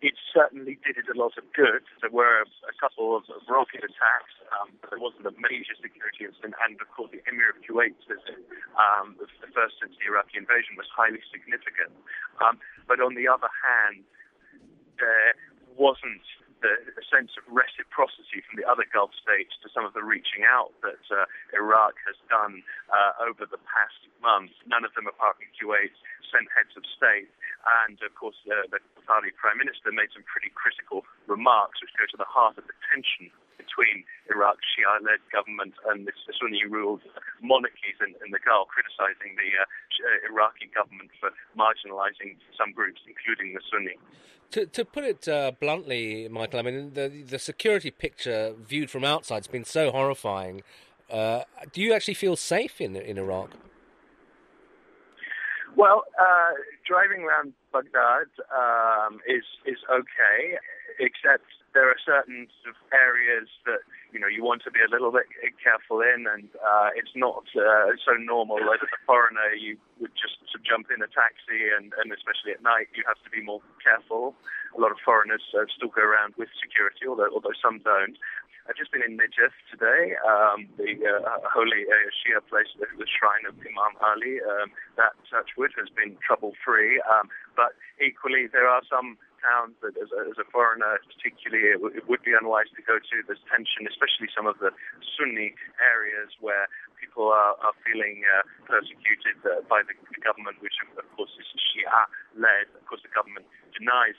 it 0.00 0.16
certainly 0.32 0.80
did 0.80 0.96
it 0.96 1.08
a 1.12 1.16
lot 1.16 1.36
of 1.36 1.44
good. 1.52 1.84
There 2.00 2.12
were 2.12 2.44
a 2.44 2.74
couple 2.80 3.16
of, 3.16 3.28
rocket 3.48 3.84
attacks, 3.84 4.34
um, 4.56 4.72
but 4.80 4.88
there 4.90 4.98
wasn't 4.98 5.28
a 5.28 5.34
major 5.36 5.76
security 5.76 6.24
incident. 6.24 6.56
And 6.64 6.80
of 6.80 6.88
course, 6.88 7.12
the 7.12 7.20
Emir 7.28 7.52
of 7.52 7.60
Kuwait's 7.60 8.00
visit, 8.08 8.40
um, 8.80 9.20
the 9.20 9.28
first 9.52 9.76
since 9.80 9.92
the 10.00 10.08
Iraqi 10.08 10.40
invasion, 10.40 10.80
was 10.80 10.88
highly 10.88 11.20
significant. 11.28 11.92
Um, 12.40 12.56
but 12.88 13.00
on 13.04 13.12
the 13.12 13.28
other 13.28 13.52
hand, 13.60 14.04
there 14.96 15.36
wasn't 15.76 16.24
the, 16.60 17.02
sense 17.10 17.34
of 17.34 17.42
reciprocity 17.50 18.38
from 18.46 18.60
the 18.60 18.66
other 18.68 18.86
Gulf 18.86 19.10
states 19.18 19.56
to 19.64 19.68
some 19.72 19.82
of 19.82 19.96
the 19.96 20.04
reaching 20.04 20.46
out 20.46 20.70
that 20.86 21.02
uh, 21.10 21.26
Iraq 21.56 21.98
has 22.06 22.14
done 22.30 22.62
uh, 22.92 23.26
over 23.26 23.48
the 23.48 23.58
past 23.66 23.98
months. 24.22 24.54
None 24.68 24.86
of 24.86 24.94
them, 24.94 25.10
apart 25.10 25.42
from 25.42 25.50
Kuwait, 25.58 25.90
sent 26.30 26.46
heads 26.54 26.76
of 26.78 26.86
state. 26.86 27.32
And 27.84 27.98
of 28.00 28.14
course, 28.14 28.38
uh, 28.46 28.70
the 28.70 28.78
Qatari 28.96 29.34
Prime 29.34 29.58
Minister 29.58 29.90
made 29.90 30.14
some 30.14 30.24
pretty 30.24 30.54
critical 30.54 31.02
remarks, 31.26 31.82
which 31.82 31.92
go 31.98 32.06
to 32.08 32.18
the 32.20 32.28
heart 32.28 32.56
of 32.56 32.64
the 32.70 32.76
tension 32.88 33.34
Iraq's 34.40 34.64
Shia-led 34.72 35.20
government 35.30 35.74
and 35.88 36.06
the 36.06 36.12
Sunni-ruled 36.40 37.02
monarchies 37.42 38.00
in, 38.00 38.16
in, 38.24 38.32
the 38.32 38.40
Gulf, 38.40 38.68
criticizing 38.72 39.36
the 39.36 39.52
uh, 39.60 39.68
uh, 39.68 40.32
Iraqi 40.32 40.70
government 40.74 41.10
for 41.20 41.28
marginalizing 41.52 42.40
some 42.56 42.72
groups, 42.72 43.00
including 43.04 43.52
the 43.52 43.60
Sunni. 43.70 44.00
To, 44.52 44.64
to 44.64 44.84
put 44.84 45.04
it 45.04 45.28
uh, 45.28 45.52
bluntly, 45.60 46.26
Michael, 46.28 46.60
I 46.60 46.62
mean, 46.62 46.94
the, 46.94 47.08
the 47.28 47.38
security 47.38 47.90
picture 47.90 48.54
viewed 48.58 48.90
from 48.90 49.04
outside 49.04 49.44
has 49.44 49.46
been 49.46 49.64
so 49.64 49.90
horrifying. 49.90 50.62
Uh, 51.10 51.42
do 51.72 51.82
you 51.82 51.92
actually 51.92 52.14
feel 52.14 52.36
safe 52.36 52.80
in, 52.80 52.96
in 52.96 53.18
Iraq? 53.18 53.50
Well, 55.76 56.04
uh, 56.18 56.52
driving 56.86 57.22
around 57.22 57.52
Baghdad 57.72 58.26
um, 58.50 59.20
is 59.26 59.44
is 59.64 59.78
okay, 59.88 60.58
except 60.98 61.46
there 61.74 61.88
are 61.88 61.96
certain 62.04 62.48
sort 62.62 62.74
of 62.74 62.80
areas 62.92 63.48
that 63.66 63.80
you 64.12 64.20
know 64.20 64.26
you 64.28 64.44
want 64.44 64.62
to 64.64 64.70
be 64.70 64.80
a 64.80 64.90
little 64.90 65.10
bit 65.10 65.26
careful 65.62 66.00
in, 66.00 66.26
and 66.26 66.48
uh, 66.58 66.90
it's 66.94 67.14
not 67.14 67.44
uh, 67.56 67.94
so 68.04 68.14
normal. 68.18 68.58
Like 68.60 68.82
as 68.82 68.92
a 68.92 69.00
foreigner, 69.06 69.54
you 69.56 69.76
would 70.00 70.12
just 70.14 70.38
jump 70.64 70.88
in 70.94 71.02
a 71.02 71.10
taxi, 71.10 71.70
and, 71.74 71.92
and 71.98 72.12
especially 72.12 72.52
at 72.52 72.62
night, 72.62 72.88
you 72.94 73.02
have 73.06 73.20
to 73.22 73.30
be 73.30 73.42
more 73.42 73.60
careful. 73.82 74.34
A 74.76 74.80
lot 74.80 74.90
of 74.92 74.98
foreigners 75.02 75.42
uh, 75.54 75.66
still 75.74 75.90
go 75.90 76.02
around 76.02 76.34
with 76.38 76.48
security, 76.62 77.06
although 77.08 77.30
although 77.32 77.56
some 77.58 77.80
don't. 77.82 78.18
I've 78.70 78.78
just 78.78 78.94
been 78.94 79.02
in 79.02 79.18
Najaf 79.18 79.50
today, 79.66 80.14
um, 80.22 80.70
the 80.78 80.94
uh, 81.02 81.42
holy 81.42 81.90
uh, 81.90 82.06
Shia 82.22 82.38
place, 82.46 82.70
the, 82.78 82.86
the, 83.02 83.08
shrine 83.10 83.42
of 83.42 83.58
Imam 83.66 83.98
Ali. 83.98 84.38
Um, 84.38 84.70
that 84.94 85.18
touchwood 85.26 85.74
has 85.74 85.90
been 85.90 86.14
trouble 86.22 86.54
free, 86.62 87.02
um, 87.02 87.26
but 87.58 87.74
equally 87.98 88.46
there 88.46 88.70
are 88.70 88.86
some 88.86 89.18
towns 89.42 89.74
that, 89.82 89.98
as 89.98 90.14
a, 90.14 90.22
as 90.30 90.38
a 90.38 90.46
foreigner, 90.54 91.02
particularly, 91.02 91.74
it, 91.74 91.82
w- 91.82 91.90
it, 91.98 92.06
would 92.06 92.22
be 92.22 92.30
unwise 92.30 92.70
to 92.78 92.82
go 92.86 93.02
to. 93.02 93.14
There's 93.26 93.42
tension, 93.50 93.90
especially 93.90 94.30
some 94.30 94.46
of 94.46 94.62
the 94.62 94.70
Sunni 95.18 95.58
areas 95.82 96.30
where 96.38 96.70
people 96.94 97.26
are, 97.34 97.58
are 97.58 97.74
feeling 97.82 98.22
uh, 98.22 98.46
persecuted 98.70 99.34
uh, 99.50 99.66
by 99.66 99.82
the, 99.82 99.98
government, 100.22 100.62
which 100.62 100.78
of 100.94 101.02
course 101.18 101.34
is 101.42 101.48
Shia-led. 101.58 102.70
Of 102.78 102.86
course, 102.86 103.02
the 103.02 103.10
government 103.10 103.50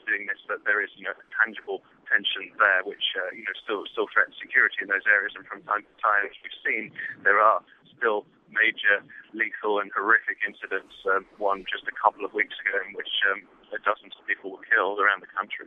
doing 0.05 0.25
this, 0.27 0.41
but 0.47 0.65
there 0.65 0.81
is, 0.81 0.89
you 0.97 1.05
know, 1.05 1.15
a 1.15 1.27
tangible 1.37 1.81
tension 2.09 2.51
there, 2.59 2.83
which 2.83 3.15
uh, 3.15 3.31
you 3.31 3.45
know 3.47 3.55
still 3.63 3.83
still 3.87 4.07
threatens 4.11 4.35
security 4.41 4.83
in 4.83 4.89
those 4.91 5.07
areas. 5.07 5.33
And 5.37 5.47
from 5.47 5.63
time 5.63 5.87
to 5.87 5.95
time, 6.01 6.27
as 6.27 6.35
we've 6.43 6.59
seen, 6.61 6.91
there 7.23 7.39
are 7.39 7.63
still 7.95 8.25
major 8.51 8.99
lethal 9.31 9.79
and 9.79 9.91
horrific 9.95 10.43
incidents. 10.43 10.91
Um, 11.07 11.23
one 11.39 11.63
just 11.71 11.87
a 11.87 11.95
couple 11.95 12.25
of 12.27 12.33
weeks 12.33 12.55
ago, 12.59 12.83
in 12.83 12.93
which 12.95 13.13
um, 13.31 13.47
dozens 13.85 14.13
of 14.19 14.27
people 14.27 14.51
were 14.51 14.65
killed 14.67 14.99
around 14.99 15.23
the 15.23 15.31
country. 15.31 15.65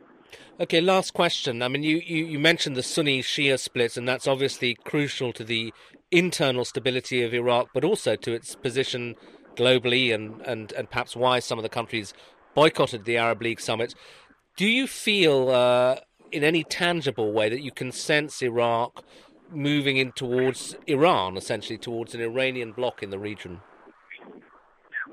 Okay, 0.59 0.81
last 0.81 1.13
question. 1.13 1.61
I 1.61 1.67
mean, 1.67 1.83
you, 1.83 1.97
you, 2.05 2.25
you 2.25 2.39
mentioned 2.39 2.75
the 2.75 2.83
Sunni 2.83 3.21
Shia 3.21 3.59
split, 3.59 3.97
and 3.97 4.07
that's 4.07 4.27
obviously 4.27 4.75
crucial 4.85 5.33
to 5.33 5.43
the 5.43 5.73
internal 6.11 6.65
stability 6.65 7.23
of 7.23 7.33
Iraq, 7.33 7.69
but 7.73 7.83
also 7.83 8.15
to 8.15 8.33
its 8.33 8.55
position 8.55 9.15
globally 9.55 10.13
and, 10.13 10.41
and, 10.41 10.71
and 10.73 10.89
perhaps 10.89 11.15
why 11.15 11.39
some 11.39 11.57
of 11.57 11.63
the 11.63 11.69
countries 11.69 12.13
boycotted 12.55 13.05
the 13.05 13.17
Arab 13.17 13.41
League 13.41 13.59
summit. 13.59 13.93
Do 14.57 14.65
you 14.65 14.87
feel, 14.87 15.49
uh, 15.49 15.97
in 16.31 16.43
any 16.43 16.63
tangible 16.63 17.31
way, 17.31 17.49
that 17.49 17.61
you 17.61 17.71
can 17.71 17.91
sense 17.91 18.41
Iraq 18.41 19.03
moving 19.51 19.97
in 19.97 20.11
towards 20.13 20.75
Iran, 20.87 21.37
essentially 21.37 21.77
towards 21.77 22.15
an 22.15 22.21
Iranian 22.21 22.71
bloc 22.71 23.03
in 23.03 23.09
the 23.11 23.19
region? 23.19 23.61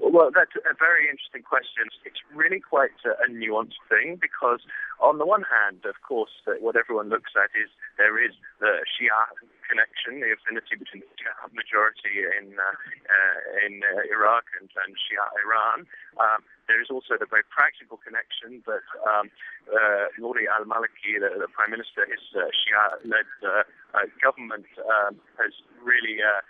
Well, 0.00 0.30
that's 0.34 0.52
a 0.56 0.74
very 0.78 1.08
interesting 1.08 1.42
question. 1.42 1.88
It's 2.04 2.20
really 2.34 2.60
quite 2.60 2.90
a, 3.04 3.10
a 3.24 3.28
nuanced 3.28 3.80
thing 3.88 4.18
because, 4.20 4.60
on 5.00 5.18
the 5.18 5.26
one 5.26 5.44
hand, 5.48 5.84
of 5.84 5.94
course, 6.06 6.30
what 6.60 6.76
everyone 6.76 7.08
looks 7.08 7.32
at 7.36 7.50
is 7.56 7.70
there 7.98 8.22
is 8.22 8.32
the 8.60 8.84
Shia 8.92 9.24
connection, 9.66 10.20
the 10.20 10.32
affinity 10.34 10.76
between 10.76 11.02
the 11.02 11.12
Shia 11.18 11.48
majority 11.54 12.26
in 12.26 12.58
uh, 12.58 12.64
uh, 12.64 13.66
in 13.66 13.82
uh, 13.82 14.14
Iraq 14.14 14.44
and, 14.58 14.68
and 14.86 14.92
Shia 14.94 15.24
Iran. 15.44 15.86
Um, 16.20 16.44
there 16.68 16.80
is 16.80 16.88
also 16.90 17.18
the 17.18 17.26
very 17.26 17.44
practical 17.50 17.98
connection 17.98 18.62
that 18.70 18.86
um, 19.04 19.28
uh, 19.68 20.08
Nouri 20.16 20.46
al-Maliki, 20.46 21.18
the, 21.18 21.28
the, 21.34 21.50
Prime 21.50 21.74
Minister, 21.74 22.06
his 22.06 22.22
uh, 22.32 22.48
Shia-led 22.48 23.28
uh, 23.42 23.66
uh 23.92 24.08
government 24.22 24.64
um, 24.80 25.20
has 25.36 25.52
really 25.82 26.22
uh, 26.22 26.40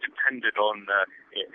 depended 0.00 0.56
on 0.56 0.86
uh, 0.88 1.04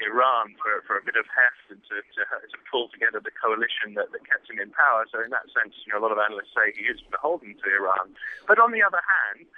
Iran 0.05 0.53
for, 0.61 0.83
for 0.85 0.99
a 0.99 1.03
bit 1.03 1.15
of 1.15 1.25
heft 1.31 1.73
and 1.73 1.81
to, 1.89 2.03
to, 2.03 2.21
to, 2.53 2.57
pull 2.69 2.91
together 2.93 3.17
the 3.17 3.33
coalition 3.33 3.95
that, 3.97 4.11
that 4.11 4.21
kept 4.29 4.45
him 4.51 4.59
in 4.59 4.69
power. 4.75 5.07
So 5.09 5.23
in 5.23 5.31
that 5.31 5.47
sense, 5.49 5.73
you 5.87 5.93
know, 5.93 5.99
a 5.99 6.03
lot 6.03 6.13
of 6.13 6.19
analysts 6.21 6.53
say 6.53 6.75
he 6.75 6.85
is 6.85 7.01
beholden 7.09 7.55
to 7.63 7.67
Iran. 7.71 8.13
But 8.45 8.59
on 8.59 8.75
the 8.75 8.83
other 8.83 9.01
hand, 9.01 9.49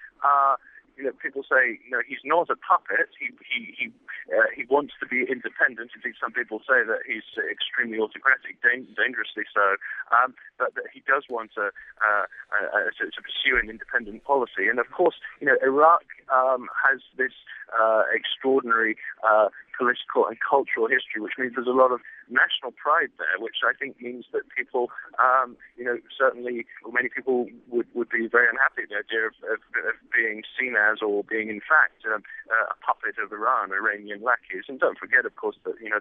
you 0.97 1.03
know, 1.03 1.11
people 1.21 1.43
say, 1.43 1.79
you 1.83 1.91
know, 1.91 2.01
he's 2.07 2.23
not 2.23 2.49
a 2.49 2.55
puppet. 2.55 3.11
He 3.19 3.31
he 3.43 3.75
he 3.75 3.85
uh, 4.31 4.49
he 4.55 4.65
wants 4.69 4.93
to 4.99 5.05
be 5.05 5.27
independent. 5.27 5.91
Indeed, 5.95 6.15
some 6.19 6.31
people 6.31 6.59
say 6.63 6.81
that 6.87 7.05
he's 7.05 7.27
extremely 7.51 7.99
autocratic, 7.99 8.61
da- 8.63 8.87
dangerously 8.95 9.43
so. 9.53 9.75
Um, 10.09 10.33
but 10.57 10.73
that 10.75 10.87
he 10.93 11.03
does 11.05 11.27
want 11.29 11.51
to, 11.55 11.69
uh, 11.99 12.25
uh, 12.55 12.89
to, 12.97 13.11
to 13.11 13.19
pursue 13.21 13.59
an 13.59 13.69
independent 13.69 14.23
policy. 14.23 14.71
And 14.71 14.79
of 14.79 14.89
course, 14.91 15.15
you 15.39 15.47
know, 15.47 15.57
Iraq 15.61 16.07
um, 16.31 16.67
has 16.79 17.01
this 17.17 17.35
uh, 17.75 18.03
extraordinary 18.13 18.95
uh, 19.21 19.49
political 19.77 20.25
and 20.25 20.37
cultural 20.39 20.87
history, 20.87 21.19
which 21.19 21.35
means 21.37 21.53
there's 21.55 21.67
a 21.67 21.75
lot 21.75 21.91
of 21.91 21.99
national 22.29 22.71
pride 22.71 23.11
there, 23.17 23.37
which 23.39 23.61
I 23.65 23.73
think 23.73 24.01
means 24.01 24.25
that 24.33 24.43
people, 24.55 24.89
um, 25.19 25.57
you 25.77 25.85
know, 25.85 25.97
certainly 26.17 26.65
many 26.89 27.09
people 27.09 27.47
would, 27.69 27.87
would 27.93 28.09
be 28.09 28.27
very 28.27 28.47
unhappy 28.49 28.83
at 28.83 28.89
the 28.89 28.99
idea 29.01 29.27
of, 29.27 29.35
of, 29.45 29.59
of 29.85 29.95
being 30.13 30.43
seen 30.57 30.75
as 30.75 31.01
or 31.01 31.23
being 31.23 31.49
in 31.49 31.61
fact 31.61 32.01
um, 32.07 32.23
uh, 32.49 32.73
a 32.73 32.77
puppet 32.85 33.15
of 33.21 33.31
Iran, 33.31 33.71
Iranian 33.71 34.21
lackeys. 34.21 34.65
And 34.67 34.79
don't 34.79 34.97
forget, 34.97 35.25
of 35.25 35.35
course, 35.35 35.57
that 35.65 35.75
you 35.81 35.89
know 35.89 35.99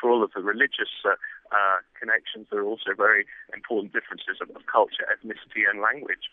for 0.00 0.10
all 0.10 0.22
of 0.22 0.30
the 0.34 0.42
religious 0.42 0.92
uh, 1.04 1.18
uh, 1.52 1.78
connections, 1.98 2.46
there 2.50 2.60
are 2.60 2.68
also 2.68 2.94
very 2.96 3.26
important 3.54 3.92
differences 3.92 4.38
of, 4.40 4.50
of 4.54 4.66
culture, 4.66 5.06
ethnicity, 5.10 5.68
and 5.68 5.80
language. 5.80 6.30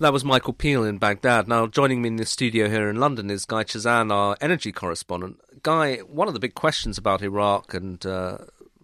That 0.00 0.14
was 0.14 0.24
Michael 0.24 0.54
Peel 0.54 0.82
in 0.82 0.96
Baghdad. 0.96 1.46
Now, 1.46 1.66
joining 1.66 2.00
me 2.00 2.08
in 2.08 2.16
the 2.16 2.24
studio 2.24 2.70
here 2.70 2.88
in 2.88 2.96
London 2.96 3.28
is 3.28 3.44
Guy 3.44 3.64
Chazan, 3.64 4.10
our 4.10 4.34
energy 4.40 4.72
correspondent. 4.72 5.38
Guy, 5.62 5.98
one 5.98 6.28
of 6.28 6.34
the 6.34 6.40
big 6.40 6.54
questions 6.54 6.96
about 6.96 7.22
Iraq 7.22 7.74
and 7.74 8.04
uh, 8.06 8.38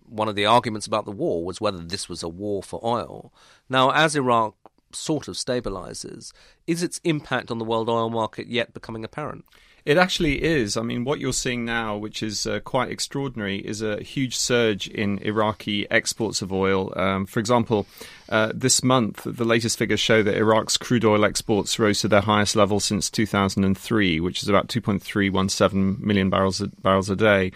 one 0.04 0.28
of 0.28 0.36
the 0.36 0.46
arguments 0.46 0.86
about 0.86 1.04
the 1.04 1.10
war 1.12 1.44
was 1.44 1.60
whether 1.60 1.78
this 1.78 2.08
was 2.08 2.22
a 2.22 2.28
war 2.28 2.62
for 2.62 2.80
oil. 2.84 3.32
Now, 3.68 3.90
as 3.90 4.14
Iraq 4.14 4.54
sort 4.92 5.28
of 5.28 5.36
stabilizes, 5.36 6.32
is 6.66 6.82
its 6.82 7.00
impact 7.04 7.50
on 7.50 7.58
the 7.58 7.64
world 7.64 7.88
oil 7.88 8.10
market 8.10 8.46
yet 8.46 8.74
becoming 8.74 9.04
apparent? 9.04 9.44
It 9.86 9.98
actually 9.98 10.42
is. 10.42 10.76
I 10.76 10.82
mean, 10.82 11.04
what 11.04 11.20
you're 11.20 11.32
seeing 11.32 11.64
now, 11.64 11.96
which 11.96 12.20
is 12.20 12.44
uh, 12.44 12.58
quite 12.58 12.90
extraordinary, 12.90 13.58
is 13.58 13.82
a 13.82 14.02
huge 14.02 14.36
surge 14.36 14.88
in 14.88 15.18
Iraqi 15.18 15.88
exports 15.92 16.42
of 16.42 16.52
oil. 16.52 16.92
Um, 16.96 17.24
for 17.24 17.38
example, 17.38 17.86
uh, 18.28 18.50
this 18.52 18.82
month, 18.82 19.22
the 19.24 19.44
latest 19.44 19.78
figures 19.78 20.00
show 20.00 20.24
that 20.24 20.36
Iraq's 20.36 20.76
crude 20.76 21.04
oil 21.04 21.24
exports 21.24 21.78
rose 21.78 22.00
to 22.00 22.08
their 22.08 22.22
highest 22.22 22.56
level 22.56 22.80
since 22.80 23.08
2003, 23.08 24.18
which 24.18 24.42
is 24.42 24.48
about 24.48 24.66
2.317 24.66 26.00
million 26.00 26.30
barrels 26.30 26.60
a, 26.60 26.66
barrels 26.66 27.08
a 27.08 27.14
day 27.14 27.52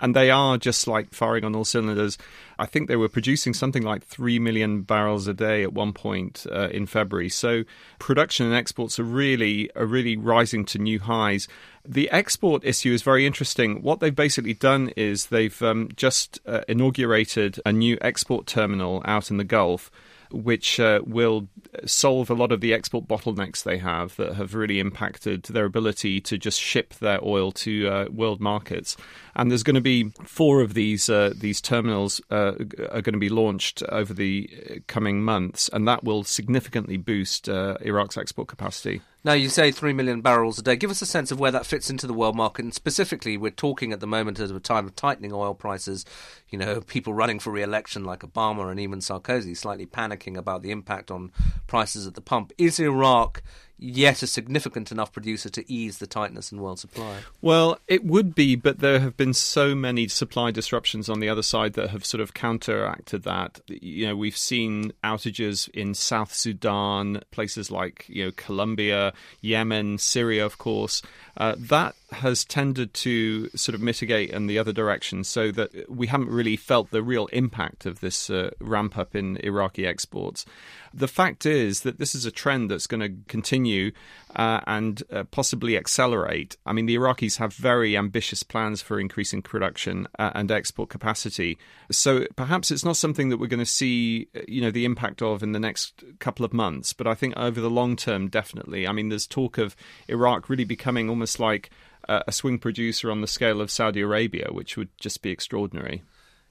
and 0.00 0.14
they 0.14 0.30
are 0.30 0.58
just 0.58 0.86
like 0.86 1.12
firing 1.12 1.44
on 1.44 1.54
all 1.54 1.64
cylinders. 1.64 2.18
I 2.58 2.66
think 2.66 2.88
they 2.88 2.96
were 2.96 3.08
producing 3.08 3.54
something 3.54 3.82
like 3.82 4.04
3 4.04 4.38
million 4.38 4.82
barrels 4.82 5.28
a 5.28 5.34
day 5.34 5.62
at 5.62 5.72
one 5.72 5.92
point 5.92 6.46
uh, 6.50 6.68
in 6.70 6.86
February. 6.86 7.28
So 7.28 7.64
production 7.98 8.46
and 8.46 8.54
exports 8.54 8.98
are 8.98 9.04
really 9.04 9.70
are 9.76 9.86
really 9.86 10.16
rising 10.16 10.64
to 10.66 10.78
new 10.78 10.98
highs. 10.98 11.48
The 11.84 12.10
export 12.10 12.64
issue 12.64 12.92
is 12.92 13.02
very 13.02 13.26
interesting. 13.26 13.82
What 13.82 14.00
they've 14.00 14.14
basically 14.14 14.54
done 14.54 14.90
is 14.96 15.26
they've 15.26 15.62
um, 15.62 15.88
just 15.96 16.40
uh, 16.46 16.62
inaugurated 16.68 17.60
a 17.64 17.72
new 17.72 17.96
export 18.00 18.46
terminal 18.46 19.02
out 19.04 19.30
in 19.30 19.36
the 19.36 19.44
Gulf 19.44 19.90
which 20.30 20.80
uh, 20.80 21.00
will 21.06 21.48
solve 21.84 22.30
a 22.30 22.34
lot 22.34 22.52
of 22.52 22.60
the 22.60 22.74
export 22.74 23.06
bottlenecks 23.06 23.62
they 23.62 23.78
have 23.78 24.16
that 24.16 24.34
have 24.34 24.54
really 24.54 24.80
impacted 24.80 25.44
their 25.44 25.64
ability 25.64 26.20
to 26.20 26.38
just 26.38 26.60
ship 26.60 26.94
their 26.94 27.22
oil 27.24 27.52
to 27.52 27.88
uh, 27.88 28.06
world 28.10 28.40
markets. 28.40 28.96
And 29.36 29.50
there's 29.50 29.62
going 29.62 29.74
to 29.74 29.80
be 29.80 30.10
four 30.24 30.60
of 30.60 30.74
these 30.74 31.08
uh, 31.08 31.32
these 31.36 31.60
terminals 31.60 32.20
uh, 32.30 32.52
are 32.90 33.02
going 33.02 33.12
to 33.12 33.18
be 33.18 33.28
launched 33.28 33.82
over 33.90 34.12
the 34.12 34.82
coming 34.86 35.22
months, 35.22 35.68
and 35.72 35.86
that 35.86 36.04
will 36.04 36.24
significantly 36.24 36.96
boost 36.96 37.48
uh, 37.48 37.76
Iraq's 37.80 38.16
export 38.16 38.48
capacity. 38.48 39.00
Now, 39.28 39.34
you 39.34 39.50
say 39.50 39.70
3 39.70 39.92
million 39.92 40.22
barrels 40.22 40.58
a 40.58 40.62
day. 40.62 40.74
Give 40.76 40.90
us 40.90 41.02
a 41.02 41.06
sense 41.06 41.30
of 41.30 41.38
where 41.38 41.50
that 41.50 41.66
fits 41.66 41.90
into 41.90 42.06
the 42.06 42.14
world 42.14 42.34
market. 42.34 42.64
And 42.64 42.72
specifically, 42.72 43.36
we're 43.36 43.50
talking 43.50 43.92
at 43.92 44.00
the 44.00 44.06
moment 44.06 44.40
at 44.40 44.50
a 44.50 44.58
time 44.58 44.86
of 44.86 44.96
tightening 44.96 45.34
oil 45.34 45.52
prices, 45.52 46.06
you 46.48 46.58
know, 46.58 46.80
people 46.80 47.12
running 47.12 47.38
for 47.38 47.50
re 47.50 47.62
election 47.62 48.04
like 48.04 48.20
Obama 48.20 48.70
and 48.70 48.80
even 48.80 49.00
Sarkozy, 49.00 49.54
slightly 49.54 49.84
panicking 49.84 50.38
about 50.38 50.62
the 50.62 50.70
impact 50.70 51.10
on 51.10 51.30
prices 51.66 52.06
at 52.06 52.14
the 52.14 52.22
pump. 52.22 52.54
Is 52.56 52.80
Iraq 52.80 53.42
yet 53.78 54.22
a 54.22 54.26
significant 54.26 54.90
enough 54.90 55.12
producer 55.12 55.48
to 55.50 55.72
ease 55.72 55.98
the 55.98 56.06
tightness 56.06 56.52
in 56.52 56.60
world 56.60 56.78
supply. 56.78 57.18
Well, 57.40 57.78
it 57.86 58.04
would 58.04 58.34
be, 58.34 58.56
but 58.56 58.80
there 58.80 59.00
have 59.00 59.16
been 59.16 59.34
so 59.34 59.74
many 59.74 60.08
supply 60.08 60.50
disruptions 60.50 61.08
on 61.08 61.20
the 61.20 61.28
other 61.28 61.42
side 61.42 61.74
that 61.74 61.90
have 61.90 62.04
sort 62.04 62.20
of 62.20 62.34
counteracted 62.34 63.22
that. 63.22 63.60
You 63.68 64.08
know, 64.08 64.16
we've 64.16 64.36
seen 64.36 64.92
outages 65.04 65.68
in 65.70 65.94
South 65.94 66.34
Sudan, 66.34 67.22
places 67.30 67.70
like 67.70 68.06
you 68.08 68.26
know 68.26 68.32
Colombia, 68.32 69.12
Yemen, 69.40 69.98
Syria, 69.98 70.44
of 70.44 70.58
course. 70.58 71.02
Uh, 71.38 71.54
that 71.56 71.94
has 72.10 72.44
tended 72.44 72.92
to 72.92 73.48
sort 73.50 73.74
of 73.74 73.80
mitigate 73.80 74.30
in 74.30 74.48
the 74.48 74.58
other 74.58 74.72
direction, 74.72 75.22
so 75.22 75.52
that 75.52 75.70
we 75.88 76.08
haven't 76.08 76.28
really 76.28 76.56
felt 76.56 76.90
the 76.90 77.02
real 77.02 77.26
impact 77.28 77.86
of 77.86 78.00
this 78.00 78.28
uh, 78.28 78.50
ramp 78.58 78.98
up 78.98 79.14
in 79.14 79.36
Iraqi 79.38 79.86
exports. 79.86 80.44
The 80.92 81.06
fact 81.06 81.46
is 81.46 81.82
that 81.82 81.98
this 81.98 82.14
is 82.14 82.26
a 82.26 82.32
trend 82.32 82.70
that's 82.70 82.88
going 82.88 83.00
to 83.00 83.14
continue 83.28 83.92
uh, 84.36 84.60
and 84.66 85.02
uh, 85.12 85.24
possibly 85.24 85.76
accelerate. 85.76 86.56
I 86.66 86.72
mean, 86.72 86.86
the 86.86 86.96
Iraqis 86.96 87.38
have 87.38 87.54
very 87.54 87.96
ambitious 87.96 88.42
plans 88.42 88.82
for 88.82 89.00
increasing 89.00 89.42
production 89.42 90.06
uh, 90.18 90.30
and 90.34 90.50
export 90.50 90.90
capacity. 90.90 91.58
So 91.90 92.26
perhaps 92.36 92.70
it's 92.70 92.84
not 92.84 92.96
something 92.96 93.30
that 93.30 93.38
we're 93.38 93.46
going 93.46 93.58
to 93.60 93.66
see, 93.66 94.28
uh, 94.36 94.40
you 94.46 94.60
know, 94.60 94.70
the 94.70 94.84
impact 94.84 95.22
of 95.22 95.42
in 95.42 95.52
the 95.52 95.60
next 95.60 96.04
couple 96.18 96.44
of 96.44 96.52
months. 96.52 96.92
But 96.92 97.06
I 97.06 97.14
think 97.14 97.34
over 97.36 97.60
the 97.60 97.70
long 97.70 97.96
term, 97.96 98.28
definitely. 98.28 98.86
I 98.86 98.92
mean, 98.92 99.08
there's 99.08 99.26
talk 99.26 99.58
of 99.58 99.74
Iraq 100.08 100.48
really 100.48 100.64
becoming 100.64 101.08
almost 101.08 101.40
like 101.40 101.70
a 102.08 102.32
swing 102.32 102.58
producer 102.58 103.10
on 103.10 103.20
the 103.20 103.26
scale 103.26 103.60
of 103.60 103.70
Saudi 103.70 104.00
Arabia, 104.00 104.48
which 104.50 104.78
would 104.78 104.88
just 104.98 105.20
be 105.20 105.30
extraordinary. 105.30 106.02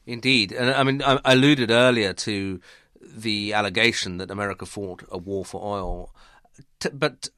Indeed, 0.05 0.51
and 0.51 0.69
I 0.69 0.83
mean, 0.83 1.01
I 1.01 1.19
alluded 1.25 1.71
earlier 1.71 2.13
to 2.13 2.61
the 3.01 3.53
allegation 3.53 4.17
that 4.17 4.31
America 4.31 4.65
fought 4.65 5.03
a 5.11 5.17
war 5.17 5.43
for 5.43 5.63
oil. 5.63 6.13
but 6.93 7.29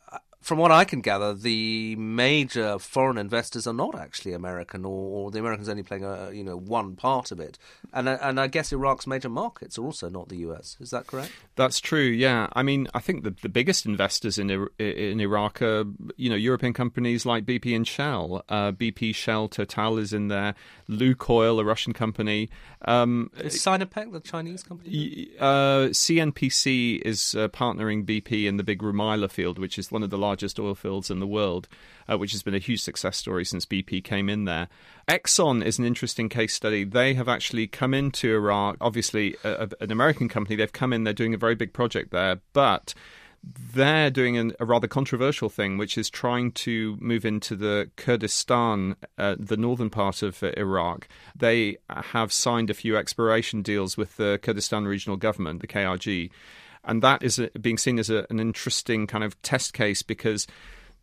from 0.50 0.58
what 0.58 0.72
I 0.72 0.84
can 0.84 1.01
gather, 1.01 1.36
the 1.36 1.96
major 1.96 2.79
foreign 2.79 3.20
investors 3.20 3.68
are 3.68 3.74
not 3.74 3.94
actually 3.94 4.34
American, 4.34 4.84
or, 4.84 5.25
or, 5.27 5.32
the 5.32 5.38
Americans 5.38 5.70
only 5.70 5.84
playing 5.84 6.03
a 6.03 6.32
you 6.32 6.44
know 6.44 6.58
one 6.58 6.96
part 6.96 7.32
of 7.32 7.39
it. 7.39 7.60
And 7.94 8.10
and 8.10 8.39
I 8.39 8.48
guess 8.48 8.74
Iraq's 8.74 9.06
major 9.06 9.29
markets 9.29 9.77
are 9.77 9.84
also 9.84 10.10
not 10.10 10.27
the 10.29 10.38
U.S. 10.38 10.75
Is 10.79 10.89
that 10.89 11.06
correct? 11.06 11.32
That's 11.56 11.79
true. 11.79 12.01
Yeah, 12.01 12.48
I 12.53 12.63
mean, 12.63 12.88
I 12.96 13.00
think 13.00 13.24
the, 13.24 13.36
the 13.44 13.48
biggest 13.48 13.86
investors 13.86 14.39
in 14.39 14.50
in 14.79 15.20
Iraq 15.22 15.62
are 15.62 15.86
you 16.18 16.32
know 16.32 16.36
European 16.36 16.74
companies 16.74 17.27
like 17.27 17.46
BP 17.46 17.75
and 17.75 17.88
Shell. 17.88 18.44
Uh, 18.50 18.72
BP, 18.72 19.13
Shell, 19.13 19.50
Total 19.50 20.00
is 20.00 20.13
in 20.13 20.29
there. 20.29 20.56
Lukoil, 20.89 21.60
a 21.60 21.63
Russian 21.63 21.94
company. 21.94 22.50
Um, 22.86 23.29
is 23.38 23.56
Sinopec 23.56 24.12
the 24.12 24.20
Chinese 24.20 24.63
company? 24.63 25.29
Uh, 25.39 25.89
CNPC 25.91 27.01
is 27.01 27.36
uh, 27.36 27.50
partnering 27.50 28.03
BP 28.03 28.48
in 28.48 28.58
the 28.58 28.63
big 28.63 28.79
Rumaila 28.79 29.29
field, 29.29 29.60
which 29.60 29.77
is 29.77 29.91
one 29.91 30.01
of 30.01 30.10
the 30.10 30.18
largest 30.18 30.38
oil 30.60 30.75
fields 30.75 31.10
in 31.12 31.19
the 31.19 31.27
world, 31.27 31.67
uh, 32.08 32.17
which 32.17 32.31
has 32.31 32.43
been 32.43 32.55
a 32.55 32.60
huge 32.60 32.81
success 32.81 33.17
story 33.17 33.46
since 33.46 33.65
BP 33.65 34.03
came 34.03 34.29
in 34.29 34.46
there. 34.46 34.67
Exxon 35.08 35.63
is 35.63 35.79
an 35.79 35.86
interesting 35.86 36.29
case 36.29 36.53
study. 36.53 36.84
They 36.84 37.13
have 37.15 37.27
actually 37.27 37.67
come 37.67 37.93
into 37.93 38.34
Iraq, 38.34 38.77
obviously, 38.79 39.36
a, 39.43 39.63
a, 39.63 39.84
an 39.84 39.91
American 39.91 40.29
company. 40.29 40.55
They've 40.55 40.72
come 40.72 40.93
in, 40.93 41.03
they're 41.03 41.13
doing 41.13 41.34
a 41.34 41.38
very 41.38 41.55
big 41.55 41.74
project 41.74 42.12
there, 42.12 42.39
but 42.53 42.93
they're 43.74 44.10
doing 44.10 44.38
an, 44.38 44.53
a 44.60 44.65
rather 44.65 44.88
controversial 44.88 45.50
thing, 45.50 45.77
which 45.77 45.98
is 45.98 46.10
trying 46.10 46.51
to 46.51 46.98
move 47.00 47.25
into 47.25 47.55
the 47.55 47.89
Kurdistan, 47.96 48.96
uh, 49.17 49.36
the 49.39 49.58
northern 49.58 49.89
part 49.89 50.22
of 50.22 50.43
uh, 50.43 50.51
Iraq. 50.58 51.08
They 51.36 51.77
have 51.89 52.34
signed 52.34 52.69
a 52.69 52.74
few 52.74 52.98
exploration 52.98 53.62
deals 53.62 53.96
with 53.96 54.17
the 54.17 54.39
Kurdistan 54.41 54.86
Regional 54.86 55.17
Government, 55.17 55.62
the 55.62 55.67
KRG, 55.67 56.29
and 56.83 57.01
that 57.01 57.24
is 57.24 57.39
a, 57.39 57.50
being 57.59 57.77
seen 57.77 58.00
as 58.00 58.09
a, 58.09 58.25
an 58.29 58.39
interesting 58.39 59.07
kind 59.07 59.24
of 59.24 59.39
test 59.41 59.74
case 59.74 60.01
because 60.01 60.48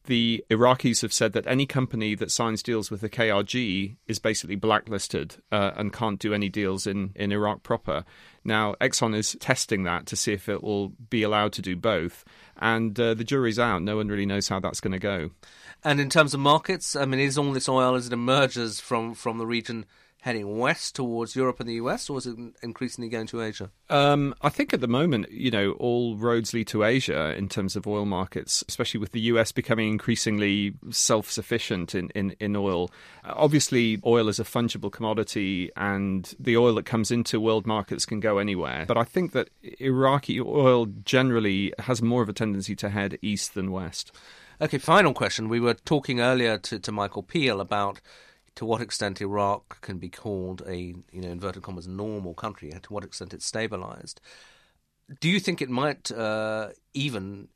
the 0.06 0.44
Iraqis 0.50 1.02
have 1.02 1.12
said 1.12 1.32
that 1.32 1.46
any 1.46 1.66
company 1.66 2.14
that 2.14 2.30
signs 2.30 2.62
deals 2.62 2.90
with 2.90 3.00
the 3.00 3.08
KRG 3.08 3.96
is 4.06 4.18
basically 4.18 4.56
blacklisted 4.56 5.36
uh, 5.52 5.72
and 5.76 5.92
can't 5.92 6.18
do 6.18 6.32
any 6.32 6.48
deals 6.48 6.86
in, 6.86 7.12
in 7.14 7.32
Iraq 7.32 7.62
proper. 7.62 8.04
Now, 8.44 8.74
Exxon 8.80 9.16
is 9.16 9.36
testing 9.40 9.82
that 9.82 10.06
to 10.06 10.16
see 10.16 10.32
if 10.32 10.48
it 10.48 10.62
will 10.62 10.90
be 11.10 11.22
allowed 11.22 11.52
to 11.54 11.62
do 11.62 11.76
both. 11.76 12.24
And 12.56 12.98
uh, 12.98 13.14
the 13.14 13.24
jury's 13.24 13.58
out. 13.58 13.82
No 13.82 13.96
one 13.96 14.08
really 14.08 14.26
knows 14.26 14.48
how 14.48 14.60
that's 14.60 14.80
going 14.80 14.92
to 14.92 14.98
go. 14.98 15.30
And 15.84 16.00
in 16.00 16.08
terms 16.08 16.34
of 16.34 16.40
markets, 16.40 16.96
I 16.96 17.04
mean, 17.04 17.20
is 17.20 17.36
all 17.36 17.52
this 17.52 17.68
oil 17.68 17.94
as 17.94 18.06
it 18.06 18.12
emerges 18.12 18.80
from, 18.80 19.14
from 19.14 19.38
the 19.38 19.46
region 19.46 19.84
heading 20.26 20.58
west 20.58 20.96
towards 20.96 21.36
Europe 21.36 21.60
and 21.60 21.68
the 21.68 21.74
US, 21.74 22.10
or 22.10 22.18
is 22.18 22.26
it 22.26 22.36
increasingly 22.60 23.08
going 23.08 23.28
to 23.28 23.40
Asia? 23.40 23.70
Um, 23.88 24.34
I 24.42 24.48
think 24.48 24.74
at 24.74 24.80
the 24.80 24.88
moment, 24.88 25.30
you 25.30 25.52
know, 25.52 25.70
all 25.74 26.16
roads 26.16 26.52
lead 26.52 26.66
to 26.66 26.82
Asia 26.82 27.32
in 27.36 27.48
terms 27.48 27.76
of 27.76 27.86
oil 27.86 28.04
markets, 28.04 28.64
especially 28.68 28.98
with 28.98 29.12
the 29.12 29.20
US 29.20 29.52
becoming 29.52 29.88
increasingly 29.88 30.74
self 30.90 31.30
sufficient 31.30 31.94
in, 31.94 32.10
in, 32.10 32.34
in 32.40 32.56
oil. 32.56 32.90
Obviously, 33.22 34.02
oil 34.04 34.28
is 34.28 34.40
a 34.40 34.44
fungible 34.44 34.90
commodity, 34.90 35.70
and 35.76 36.34
the 36.40 36.56
oil 36.56 36.74
that 36.74 36.86
comes 36.86 37.12
into 37.12 37.38
world 37.38 37.64
markets 37.64 38.04
can 38.04 38.18
go 38.18 38.38
anywhere. 38.38 38.84
But 38.88 38.98
I 38.98 39.04
think 39.04 39.30
that 39.30 39.50
Iraqi 39.78 40.40
oil 40.40 40.86
generally 41.04 41.72
has 41.78 42.02
more 42.02 42.22
of 42.22 42.28
a 42.28 42.32
tendency 42.32 42.74
to 42.74 42.88
head 42.88 43.16
east 43.22 43.54
than 43.54 43.70
west. 43.70 44.10
Okay, 44.60 44.78
final 44.78 45.14
question. 45.14 45.48
We 45.48 45.60
were 45.60 45.74
talking 45.74 46.18
earlier 46.18 46.58
to, 46.58 46.80
to 46.80 46.90
Michael 46.90 47.22
Peel 47.22 47.60
about 47.60 48.00
to 48.56 48.64
what 48.64 48.80
extent 48.80 49.20
Iraq 49.20 49.80
can 49.82 49.98
be 49.98 50.08
called 50.08 50.62
a, 50.66 50.76
you 50.76 51.20
know, 51.20 51.28
inverted 51.28 51.62
commas, 51.62 51.86
normal 51.86 52.34
country, 52.34 52.72
to 52.82 52.92
what 52.92 53.04
extent 53.04 53.32
it's 53.32 53.46
stabilized. 53.46 54.20
Do 55.20 55.28
you 55.28 55.38
think 55.38 55.62
it 55.62 55.70
might 55.70 56.10
uh, 56.10 56.70
even, 56.94 57.48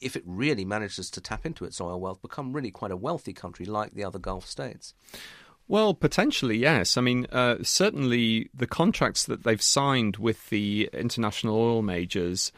if 0.00 0.14
it 0.16 0.24
really 0.26 0.64
manages 0.64 1.10
to 1.10 1.20
tap 1.20 1.46
into 1.46 1.64
its 1.64 1.80
oil 1.80 1.98
wealth, 1.98 2.20
become 2.20 2.52
really 2.52 2.70
quite 2.70 2.90
a 2.90 2.96
wealthy 2.96 3.32
country 3.32 3.64
like 3.64 3.94
the 3.94 4.04
other 4.04 4.18
Gulf 4.18 4.46
states? 4.46 4.94
Well, 5.68 5.94
potentially, 5.94 6.56
yes. 6.56 6.96
I 6.96 7.02
mean, 7.02 7.26
uh, 7.30 7.56
certainly 7.62 8.50
the 8.54 8.66
contracts 8.66 9.24
that 9.26 9.44
they've 9.44 9.62
signed 9.62 10.16
with 10.16 10.48
the 10.48 10.90
international 10.92 11.56
oil 11.56 11.82
majors 11.82 12.52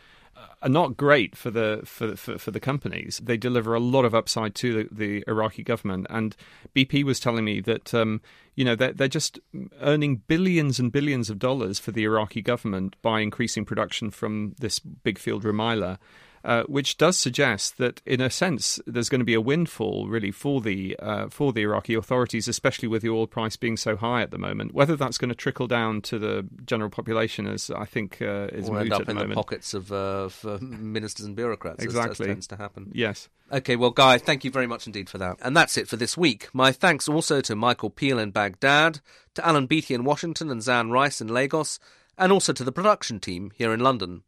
are 0.63 0.69
not 0.69 0.97
great 0.97 1.37
for 1.37 1.51
the 1.51 1.81
for, 1.85 2.17
for, 2.17 2.39
for 2.39 2.51
the 2.51 2.61
companies. 2.61 3.21
They 3.23 3.37
deliver 3.37 3.75
a 3.75 3.81
lot 3.81 4.05
of 4.05 4.15
upside 4.15 4.55
to 4.57 4.85
the, 4.85 4.89
the 4.95 5.25
Iraqi 5.27 5.63
government, 5.63 6.07
and 6.11 6.37
BP 6.75 7.05
was 7.05 7.21
telling 7.21 7.45
me 7.45 7.61
that 7.61 7.95
um, 7.95 8.21
you 8.55 8.65
know 8.65 8.75
they're, 8.75 8.93
they're 8.93 9.09
just 9.09 9.39
earning 9.81 10.17
billions 10.27 10.79
and 10.79 10.93
billions 10.93 11.31
of 11.31 11.39
dollars 11.39 11.79
for 11.79 11.93
the 11.93 12.05
Iraqi 12.05 12.43
government 12.43 12.97
by 13.03 13.21
increasing 13.21 13.65
production 13.65 14.11
from 14.11 14.55
this 14.59 14.79
big 14.79 15.19
field 15.19 15.45
Rumaila 15.45 15.99
uh, 16.45 16.63
which 16.65 16.97
does 16.97 17.19
suggest 17.19 17.79
that, 17.79 18.01
in 18.07 18.21
a 18.21 18.31
sense, 18.31 18.81
there's 18.87 19.09
going 19.09 19.21
to 19.21 19.25
be 19.25 19.35
a 19.35 19.41
windfall 19.41 20.09
really 20.09 20.31
for 20.31 20.61
the 20.61 20.97
uh, 20.99 21.29
for 21.29 21.53
the 21.53 21.63
Iraqi 21.63 21.95
authorities, 21.95 22.49
especially 22.49 22.89
with 22.89 23.03
the 23.03 23.11
oil 23.11 23.27
price 23.27 23.57
being 23.57 23.77
so 23.77 23.97
high 23.97 24.23
at 24.23 24.31
the 24.31 24.39
moment. 24.39 24.75
Whether 24.75 24.97
that's 24.97 25.19
going 25.19 25.29
to 25.29 25.35
trickle 25.35 25.67
down 25.67 26.01
to 26.03 26.19
the 26.19 26.47
general 26.65 26.91
population, 26.91 27.47
as 27.47 27.71
I 27.71 27.85
think 27.85 28.23
uh, 28.23 28.49
is 28.53 28.69
or 28.69 28.81
end 28.81 28.93
up 28.93 29.09
in 29.09 29.17
the, 29.17 29.27
the 29.27 29.35
pockets 29.35 29.75
of 29.75 29.93
uh, 29.93 30.29
ministers 30.61 31.27
and 31.27 31.37
bureaucrats. 31.37 31.85
Exactly, 31.85 32.13
as, 32.13 32.21
as 32.21 32.27
tends 32.27 32.47
to 32.49 32.57
happen. 32.57 32.91
Yes. 32.95 33.29
Okay, 33.53 33.77
well, 33.77 33.91
Guy, 33.91 34.17
thank 34.17 34.45
you 34.45 34.51
very 34.51 34.69
much 34.69 34.87
indeed 34.87 35.11
for 35.11 35.19
that. 35.19 35.37
And 35.43 35.57
that's 35.57 35.77
it 35.77 35.89
for 35.89 35.97
this 35.97 36.17
week. 36.17 36.49
My 36.53 36.71
thanks 36.71 37.09
also 37.09 37.41
to 37.41 37.57
Michael 37.57 37.91
Peel 37.91 38.19
in 38.19 38.31
Baghdad, 38.31 39.01
to 39.35 39.47
Alan 39.47 39.67
Beattie 39.67 39.95
in 39.95 40.05
Washington, 40.05 40.51
and 40.51 40.61
Xan 40.61 40.93
Rice 40.93 41.21
in 41.21 41.29
Lagos, 41.29 41.81
and 42.17 42.31
also 42.31 42.53
to 42.53 42.63
the 42.63 42.73
production 42.73 43.19
team 43.19 43.51
here 43.57 43.73
in 43.73 43.81
London. 43.81 44.23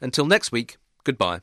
Until 0.00 0.26
next 0.26 0.52
week, 0.52 0.76
goodbye. 1.04 1.40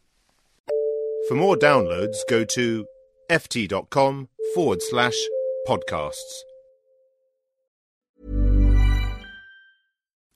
For 1.28 1.36
more 1.36 1.56
downloads, 1.56 2.18
go 2.30 2.44
to 2.46 2.86
ft.com 3.30 4.30
forward 4.54 4.82
slash 4.82 5.16
podcasts. 5.68 6.44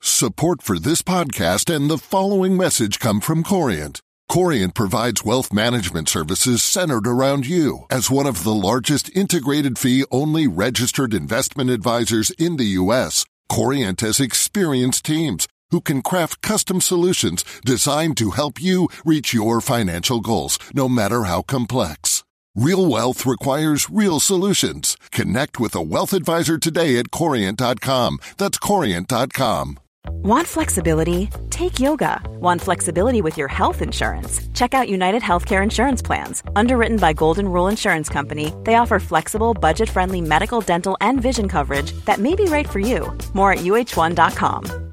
Support 0.02 0.62
for 0.62 0.78
this 0.78 1.02
podcast 1.02 1.74
and 1.74 1.90
the 1.90 1.98
following 1.98 2.56
message 2.56 2.98
come 2.98 3.20
from 3.20 3.44
Corient. 3.44 4.00
Corient 4.30 4.74
provides 4.74 5.24
wealth 5.24 5.52
management 5.52 6.08
services 6.08 6.62
centered 6.62 7.06
around 7.06 7.46
you. 7.46 7.86
As 7.90 8.10
one 8.10 8.26
of 8.26 8.44
the 8.44 8.54
largest 8.54 9.14
integrated 9.16 9.78
fee 9.78 10.04
only 10.10 10.46
registered 10.46 11.14
investment 11.14 11.68
advisors 11.68 12.30
in 12.32 12.56
the 12.56 12.64
U.S., 12.80 13.24
Corient 13.50 14.00
has 14.00 14.20
experienced 14.20 15.04
teams 15.04 15.48
who 15.70 15.80
can 15.80 16.02
craft 16.02 16.40
custom 16.42 16.80
solutions 16.80 17.44
designed 17.64 18.16
to 18.18 18.30
help 18.30 18.60
you 18.60 18.88
reach 19.04 19.34
your 19.34 19.60
financial 19.60 20.20
goals, 20.20 20.58
no 20.74 20.88
matter 20.88 21.24
how 21.24 21.42
complex. 21.42 22.24
Real 22.56 22.86
wealth 22.86 23.24
requires 23.24 23.88
real 23.90 24.18
solutions. 24.18 24.96
Connect 25.12 25.60
with 25.60 25.74
a 25.74 25.82
wealth 25.82 26.12
advisor 26.12 26.58
today 26.58 26.98
at 26.98 27.10
Corient.com. 27.12 28.18
That's 28.38 28.58
Corient.com. 28.58 29.78
Want 30.08 30.46
flexibility? 30.46 31.28
Take 31.50 31.78
yoga. 31.78 32.20
Want 32.40 32.60
flexibility 32.60 33.22
with 33.22 33.36
your 33.36 33.48
health 33.48 33.82
insurance? 33.82 34.40
Check 34.54 34.74
out 34.74 34.88
United 34.88 35.22
Healthcare 35.22 35.62
Insurance 35.62 36.02
Plans. 36.02 36.42
Underwritten 36.56 36.96
by 36.96 37.12
Golden 37.12 37.46
Rule 37.48 37.68
Insurance 37.68 38.08
Company, 38.08 38.52
they 38.64 38.74
offer 38.74 38.98
flexible, 38.98 39.54
budget 39.54 39.88
friendly 39.88 40.20
medical, 40.20 40.60
dental, 40.60 40.96
and 41.00 41.20
vision 41.20 41.48
coverage 41.48 41.92
that 42.06 42.18
may 42.18 42.34
be 42.34 42.44
right 42.44 42.68
for 42.68 42.80
you. 42.80 43.16
More 43.34 43.52
at 43.52 43.60
UH1.com. 43.60 44.89